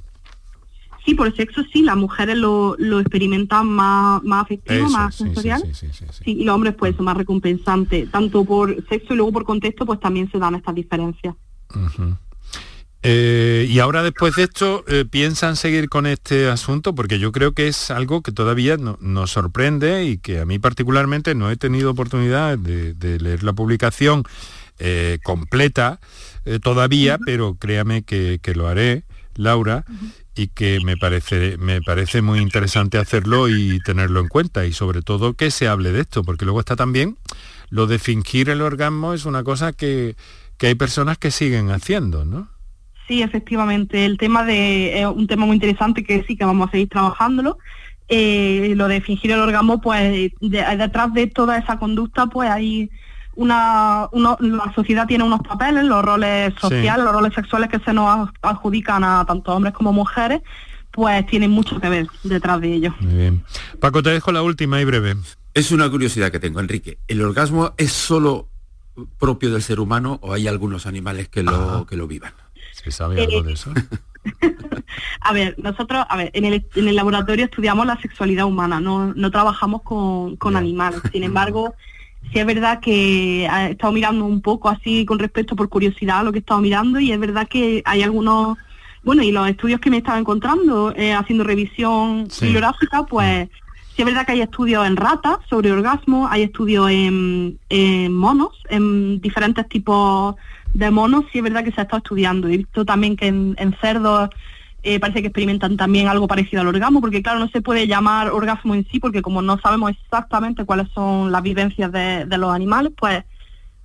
Sí, 1.05 1.15
por 1.15 1.35
sexo 1.35 1.63
sí, 1.71 1.81
las 1.81 1.97
mujeres 1.97 2.37
lo, 2.37 2.77
experimentan 2.99 3.67
más, 3.67 4.23
más 4.23 4.43
afectivo, 4.43 4.89
más 4.89 5.15
sensorial. 5.15 5.63
Sí, 5.73 5.87
y 6.25 6.43
los 6.45 6.55
hombres 6.55 6.75
pues 6.77 6.97
más 6.99 7.17
recompensante. 7.17 8.07
Tanto 8.07 8.45
por 8.45 8.75
sexo 8.87 9.13
y 9.13 9.17
luego 9.17 9.33
por 9.33 9.43
contexto 9.43 9.85
pues 9.85 9.99
también 9.99 10.31
se 10.31 10.39
dan 10.39 10.55
estas 10.55 10.75
diferencias. 10.75 11.35
Eh, 13.05 13.67
y 13.69 13.79
ahora 13.79 14.01
después 14.01 14.35
de 14.35 14.43
esto, 14.43 14.85
eh, 14.87 15.03
¿piensan 15.09 15.57
seguir 15.57 15.89
con 15.89 16.05
este 16.05 16.47
asunto? 16.47 16.95
Porque 16.95 17.19
yo 17.19 17.33
creo 17.33 17.51
que 17.51 17.67
es 17.67 17.91
algo 17.91 18.21
que 18.21 18.31
todavía 18.31 18.77
nos 18.77 19.29
sorprende 19.29 20.05
y 20.05 20.17
que 20.17 20.39
a 20.39 20.45
mí 20.45 20.57
particularmente 20.57 21.35
no 21.35 21.51
he 21.51 21.57
tenido 21.57 21.91
oportunidad 21.91 22.57
de, 22.57 23.19
leer 23.19 23.43
la 23.43 23.51
publicación 23.51 24.23
eh, 24.79 25.19
completa 25.21 25.99
todavía, 26.61 27.17
pero 27.25 27.55
créame 27.55 28.03
que, 28.03 28.39
lo 28.55 28.67
haré, 28.67 29.03
Laura, 29.35 29.85
y 30.35 30.47
que 30.47 30.79
me 30.83 30.97
parece, 30.97 31.57
me 31.57 31.81
parece 31.81 32.21
muy 32.21 32.39
interesante 32.39 32.97
hacerlo 32.97 33.49
y 33.49 33.79
tenerlo 33.81 34.19
en 34.19 34.27
cuenta 34.27 34.65
y 34.65 34.73
sobre 34.73 35.01
todo 35.01 35.33
que 35.33 35.51
se 35.51 35.67
hable 35.67 35.91
de 35.91 36.01
esto, 36.01 36.23
porque 36.23 36.45
luego 36.45 36.59
está 36.59 36.75
también 36.75 37.17
lo 37.73 37.87
de 37.87 37.97
fingir 37.97 38.51
el 38.51 38.61
orgasmo 38.61 39.13
es 39.13 39.25
una 39.25 39.43
cosa 39.43 39.73
que, 39.73 40.15
que 40.59 40.67
hay 40.67 40.75
personas 40.75 41.17
que 41.17 41.31
siguen 41.31 41.71
haciendo, 41.71 42.23
¿no? 42.23 42.47
Sí, 43.07 43.23
efectivamente. 43.23 44.05
El 44.05 44.19
tema 44.19 44.45
de 44.45 45.01
es 45.01 45.07
un 45.07 45.25
tema 45.25 45.47
muy 45.47 45.55
interesante 45.55 46.03
que 46.03 46.23
sí 46.27 46.37
que 46.37 46.45
vamos 46.45 46.67
a 46.67 46.71
seguir 46.71 46.89
trabajándolo. 46.89 47.57
Eh, 48.09 48.73
lo 48.75 48.87
de 48.87 49.01
fingir 49.01 49.31
el 49.31 49.39
orgasmo, 49.39 49.81
pues 49.81 50.31
detrás 50.39 51.13
de 51.15 51.25
toda 51.25 51.57
esa 51.57 51.79
conducta, 51.79 52.27
pues 52.27 52.47
hay 52.47 52.91
una, 53.35 54.09
la 54.11 54.73
sociedad 54.75 55.07
tiene 55.07 55.23
unos 55.23 55.41
papeles, 55.41 55.83
los 55.85 56.03
roles 56.03 56.53
sociales, 56.59 57.03
los 57.03 57.13
roles 57.13 57.33
sexuales 57.33 57.69
que 57.69 57.79
se 57.79 57.93
nos 57.93 58.29
adjudican 58.41 59.03
a 59.03 59.25
tanto 59.25 59.53
hombres 59.53 59.73
como 59.73 59.91
mujeres, 59.93 60.41
pues 60.91 61.25
tienen 61.25 61.51
mucho 61.51 61.79
que 61.79 61.89
ver 61.89 62.07
detrás 62.23 62.61
de 62.61 62.73
ello. 62.73 62.93
Muy 62.99 63.13
bien. 63.15 63.43
Paco, 63.79 64.03
te 64.03 64.11
dejo 64.11 64.31
la 64.31 64.43
última 64.43 64.79
y 64.79 64.85
breve. 64.85 65.15
Es 65.53 65.71
una 65.71 65.89
curiosidad 65.89 66.31
que 66.31 66.39
tengo, 66.39 66.59
Enrique. 66.59 66.99
¿El 67.07 67.21
orgasmo 67.21 67.73
es 67.77 67.91
solo 67.91 68.49
propio 69.19 69.51
del 69.51 69.63
ser 69.63 69.79
humano 69.79 70.19
o 70.21 70.33
hay 70.33 70.47
algunos 70.47 70.85
animales 70.85 71.29
que 71.29 71.43
lo, 71.43 71.85
que 71.87 71.97
lo 71.97 72.07
vivan? 72.07 72.33
¿Se 72.71 72.91
sabe 72.91 73.23
algo 73.23 73.43
de 73.43 73.53
eso? 73.53 73.71
a 75.21 75.33
ver, 75.33 75.55
nosotros, 75.57 76.05
a 76.07 76.17
ver, 76.17 76.31
en 76.33 76.45
el, 76.45 76.65
en 76.75 76.87
el 76.87 76.95
laboratorio 76.95 77.45
estudiamos 77.45 77.85
la 77.85 77.99
sexualidad 77.99 78.45
humana, 78.45 78.79
no, 78.79 79.13
no 79.13 79.31
trabajamos 79.31 79.81
con, 79.81 80.37
con 80.37 80.55
animales. 80.55 81.01
Sin 81.11 81.23
embargo, 81.23 81.75
sí 82.31 82.39
es 82.39 82.45
verdad 82.45 82.79
que 82.79 83.45
he 83.45 83.71
estado 83.71 83.93
mirando 83.93 84.25
un 84.25 84.41
poco 84.41 84.69
así 84.69 85.05
con 85.05 85.19
respecto 85.19 85.55
por 85.55 85.69
curiosidad 85.69 86.23
lo 86.23 86.31
que 86.31 86.39
he 86.39 86.41
estado 86.41 86.61
mirando 86.61 86.99
y 86.99 87.11
es 87.11 87.19
verdad 87.19 87.47
que 87.47 87.81
hay 87.85 88.03
algunos, 88.03 88.57
bueno, 89.03 89.23
y 89.23 89.31
los 89.31 89.47
estudios 89.49 89.79
que 89.79 89.89
me 89.89 89.97
he 89.97 89.99
estado 89.99 90.19
encontrando 90.19 90.93
eh, 90.95 91.13
haciendo 91.13 91.43
revisión 91.43 92.27
bibliográfica, 92.41 93.03
pues 93.03 93.49
sí 93.95 94.01
es 94.01 94.05
verdad 94.05 94.25
que 94.25 94.33
hay 94.33 94.41
estudios 94.41 94.85
en 94.87 94.95
ratas 94.95 95.37
sobre 95.49 95.71
orgasmo, 95.71 96.27
hay 96.27 96.43
estudios 96.43 96.89
en, 96.89 97.59
en 97.69 98.13
monos, 98.13 98.51
en 98.69 99.21
diferentes 99.21 99.67
tipos 99.67 100.35
de 100.73 100.89
monos 100.91 101.25
sí 101.31 101.37
es 101.37 101.43
verdad 101.43 101.63
que 101.63 101.71
se 101.71 101.81
ha 101.81 101.83
estado 101.83 101.99
estudiando. 101.99 102.47
He 102.47 102.57
visto 102.57 102.85
también 102.85 103.15
que 103.15 103.27
en, 103.27 103.75
cerdos 103.79 104.29
eh, 104.83 104.99
parece 104.99 105.21
que 105.21 105.27
experimentan 105.27 105.77
también 105.77 106.07
algo 106.07 106.27
parecido 106.27 106.61
al 106.61 106.67
orgasmo, 106.67 107.01
porque 107.01 107.23
claro, 107.23 107.39
no 107.39 107.47
se 107.47 107.61
puede 107.61 107.87
llamar 107.87 108.31
orgasmo 108.31 108.75
en 108.75 108.85
sí, 108.89 108.99
porque 108.99 109.21
como 109.21 109.41
no 109.41 109.57
sabemos 109.59 109.91
exactamente 109.91 110.65
cuáles 110.65 110.89
son 110.89 111.31
las 111.31 111.41
vivencias 111.41 111.91
de, 111.91 112.25
de 112.25 112.37
los 112.37 112.53
animales, 112.53 112.91
pues, 112.97 113.23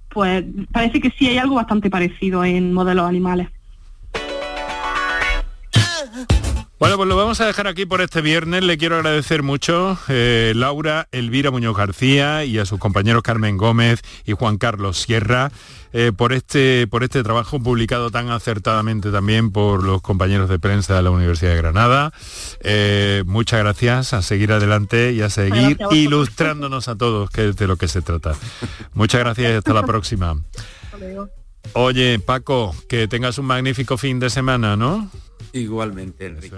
pues 0.09 0.45
parece 0.73 1.01
que 1.01 1.11
sí 1.11 1.29
hay 1.29 1.39
algo 1.39 1.55
bastante 1.55 1.89
parecido 1.89 2.45
en 2.45 2.73
modelos 2.73 3.09
animales. 3.09 3.49
Bueno, 6.79 6.97
pues 6.97 7.09
lo 7.09 7.17
vamos 7.17 7.41
a 7.41 7.47
dejar 7.47 7.67
aquí 7.67 7.87
por 7.87 8.01
este 8.01 8.21
viernes. 8.21 8.63
Le 8.63 8.79
quiero 8.79 8.97
agradecer 8.97 9.43
mucho 9.43 9.99
eh, 10.09 10.53
Laura 10.55 11.09
Elvira 11.11 11.51
Muñoz 11.51 11.77
García 11.77 12.45
y 12.45 12.59
a 12.59 12.67
sus 12.67 12.79
compañeros 12.79 13.23
Carmen 13.23 13.57
Gómez 13.57 14.01
y 14.25 14.33
Juan 14.33 14.59
Carlos 14.59 14.99
Sierra 14.99 15.51
eh, 15.93 16.13
por, 16.17 16.33
este, 16.33 16.87
por 16.87 17.03
este 17.03 17.25
trabajo 17.25 17.59
publicado 17.59 18.13
tan 18.13 18.31
acertadamente 18.31 19.11
también 19.11 19.51
por 19.51 19.83
los 19.83 20.03
compañeros 20.03 20.49
de 20.49 20.61
prensa 20.61 20.95
de 20.95 21.03
la 21.03 21.11
Universidad 21.11 21.51
de 21.51 21.57
Granada. 21.57 22.13
Eh, 22.61 23.25
muchas 23.27 23.59
gracias, 23.59 24.13
a 24.13 24.23
seguir 24.23 24.53
adelante 24.53 25.13
y 25.13 25.23
a 25.23 25.31
seguir 25.31 25.79
ilustrándonos 25.91 26.87
a 26.87 26.95
todos, 26.95 27.29
que 27.31 27.49
es 27.49 27.57
de 27.57 27.67
lo 27.67 27.77
que 27.77 27.89
se 27.89 28.03
trata. 28.03 28.35
Muchas 28.95 29.21
gracias 29.21 29.51
y 29.51 29.55
hasta 29.57 29.75
la 29.75 29.83
próxima. 29.83 30.37
Oye, 31.75 32.19
Paco, 32.19 32.75
que 32.89 33.09
tengas 33.09 33.39
un 33.39 33.47
magnífico 33.47 33.97
fin 33.97 34.21
de 34.21 34.31
semana, 34.31 34.77
¿no? 34.77 35.11
Igualmente, 35.53 36.27
Enrique. 36.27 36.57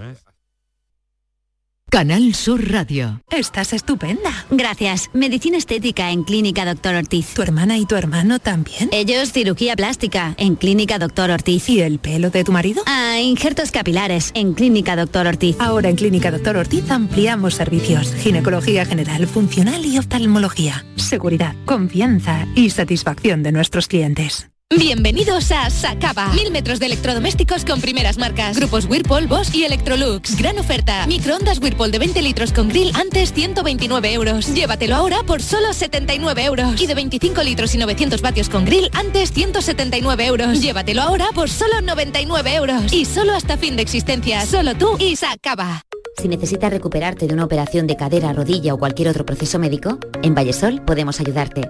Canal 1.91 2.33
Sur 2.35 2.71
Radio. 2.71 3.21
Estás 3.29 3.73
estupenda. 3.73 4.45
Gracias. 4.49 5.09
Medicina 5.13 5.57
estética 5.57 6.11
en 6.11 6.23
Clínica 6.23 6.63
Doctor 6.63 6.95
Ortiz. 6.95 7.33
¿Tu 7.33 7.41
hermana 7.41 7.77
y 7.77 7.85
tu 7.85 7.97
hermano 7.97 8.39
también? 8.39 8.87
Ellos 8.93 9.33
cirugía 9.33 9.75
plástica 9.75 10.33
en 10.37 10.55
Clínica 10.55 10.99
Doctor 10.99 11.31
Ortiz. 11.31 11.67
¿Y 11.67 11.81
el 11.81 11.99
pelo 11.99 12.29
de 12.29 12.45
tu 12.45 12.53
marido? 12.53 12.81
Ah, 12.85 13.19
injertos 13.19 13.71
capilares 13.71 14.31
en 14.35 14.53
Clínica 14.53 14.95
Doctor 14.95 15.27
Ortiz. 15.27 15.57
Ahora 15.59 15.89
en 15.89 15.97
Clínica 15.97 16.31
Doctor 16.31 16.55
Ortiz 16.55 16.89
ampliamos 16.89 17.55
servicios. 17.55 18.13
Ginecología 18.15 18.85
general, 18.85 19.27
funcional 19.27 19.85
y 19.85 19.97
oftalmología. 19.97 20.85
Seguridad, 20.95 21.57
confianza 21.65 22.47
y 22.55 22.69
satisfacción 22.69 23.43
de 23.43 23.51
nuestros 23.51 23.89
clientes. 23.89 24.50
Bienvenidos 24.77 25.51
a 25.51 25.69
Sacaba. 25.69 26.27
Mil 26.29 26.49
metros 26.49 26.79
de 26.79 26.85
electrodomésticos 26.85 27.65
con 27.65 27.81
primeras 27.81 28.17
marcas. 28.17 28.55
Grupos 28.55 28.85
Whirlpool, 28.85 29.27
Bosch 29.27 29.53
y 29.53 29.65
Electrolux. 29.65 30.37
Gran 30.37 30.57
oferta. 30.59 31.05
Microondas 31.07 31.59
Whirlpool 31.59 31.91
de 31.91 31.99
20 31.99 32.21
litros 32.21 32.53
con 32.53 32.69
grill 32.69 32.95
antes 32.95 33.33
129 33.33 34.13
euros. 34.13 34.53
Llévatelo 34.53 34.95
ahora 34.95 35.23
por 35.23 35.41
solo 35.41 35.73
79 35.73 36.45
euros. 36.45 36.81
Y 36.81 36.87
de 36.87 36.95
25 36.95 37.43
litros 37.43 37.75
y 37.75 37.79
900 37.79 38.21
vatios 38.21 38.47
con 38.47 38.63
grill 38.63 38.89
antes 38.93 39.33
179 39.33 40.25
euros. 40.25 40.61
Llévatelo 40.61 41.01
ahora 41.01 41.27
por 41.35 41.49
solo 41.49 41.81
99 41.81 42.55
euros. 42.55 42.93
Y 42.93 43.03
solo 43.03 43.33
hasta 43.33 43.57
fin 43.57 43.75
de 43.75 43.81
existencia. 43.81 44.45
Solo 44.45 44.75
tú 44.75 44.95
y 44.99 45.17
Sacaba. 45.17 45.81
Si 46.17 46.29
necesitas 46.29 46.71
recuperarte 46.71 47.27
de 47.27 47.33
una 47.33 47.43
operación 47.43 47.87
de 47.87 47.97
cadera, 47.97 48.31
rodilla 48.31 48.73
o 48.73 48.77
cualquier 48.77 49.09
otro 49.09 49.25
proceso 49.25 49.59
médico, 49.59 49.99
en 50.23 50.33
Vallesol 50.33 50.81
podemos 50.85 51.19
ayudarte. 51.19 51.69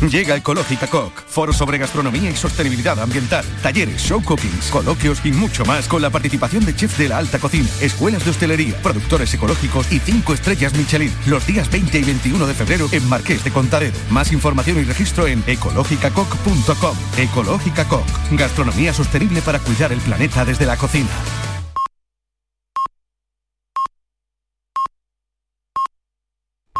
Llega 0.00 0.36
Ecológica 0.36 0.86
Coc, 0.86 1.12
foro 1.26 1.52
sobre 1.52 1.78
gastronomía 1.78 2.30
y 2.30 2.36
sostenibilidad 2.36 2.98
ambiental, 3.00 3.44
talleres, 3.62 4.02
show 4.02 4.22
cookings, 4.22 4.70
coloquios 4.70 5.20
y 5.24 5.32
mucho 5.32 5.64
más 5.64 5.88
con 5.88 6.02
la 6.02 6.10
participación 6.10 6.64
de 6.64 6.74
chefs 6.74 6.98
de 6.98 7.08
la 7.08 7.18
alta 7.18 7.38
cocina, 7.38 7.68
escuelas 7.80 8.24
de 8.24 8.30
hostelería, 8.30 8.76
productores 8.82 9.32
ecológicos 9.32 9.90
y 9.92 9.98
cinco 10.00 10.34
estrellas 10.34 10.74
Michelin, 10.74 11.12
los 11.26 11.46
días 11.46 11.70
20 11.70 11.98
y 11.98 12.04
21 12.04 12.46
de 12.46 12.54
febrero 12.54 12.88
en 12.92 13.08
Marqués 13.08 13.44
de 13.44 13.50
Contaredo. 13.50 13.96
Más 14.10 14.32
información 14.32 14.78
y 14.78 14.84
registro 14.84 15.26
en 15.26 15.42
ecológicacoc.com. 15.46 16.96
Ecológica 17.16 17.86
Coc, 17.86 18.06
gastronomía 18.32 18.92
sostenible 18.92 19.40
para 19.42 19.58
cuidar 19.58 19.92
el 19.92 20.00
planeta 20.00 20.44
desde 20.44 20.66
la 20.66 20.76
cocina. 20.76 21.08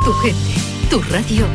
Tu 0.05 0.13
gente, 0.13 0.61
tu 0.91 1.01
radio 1.01 1.47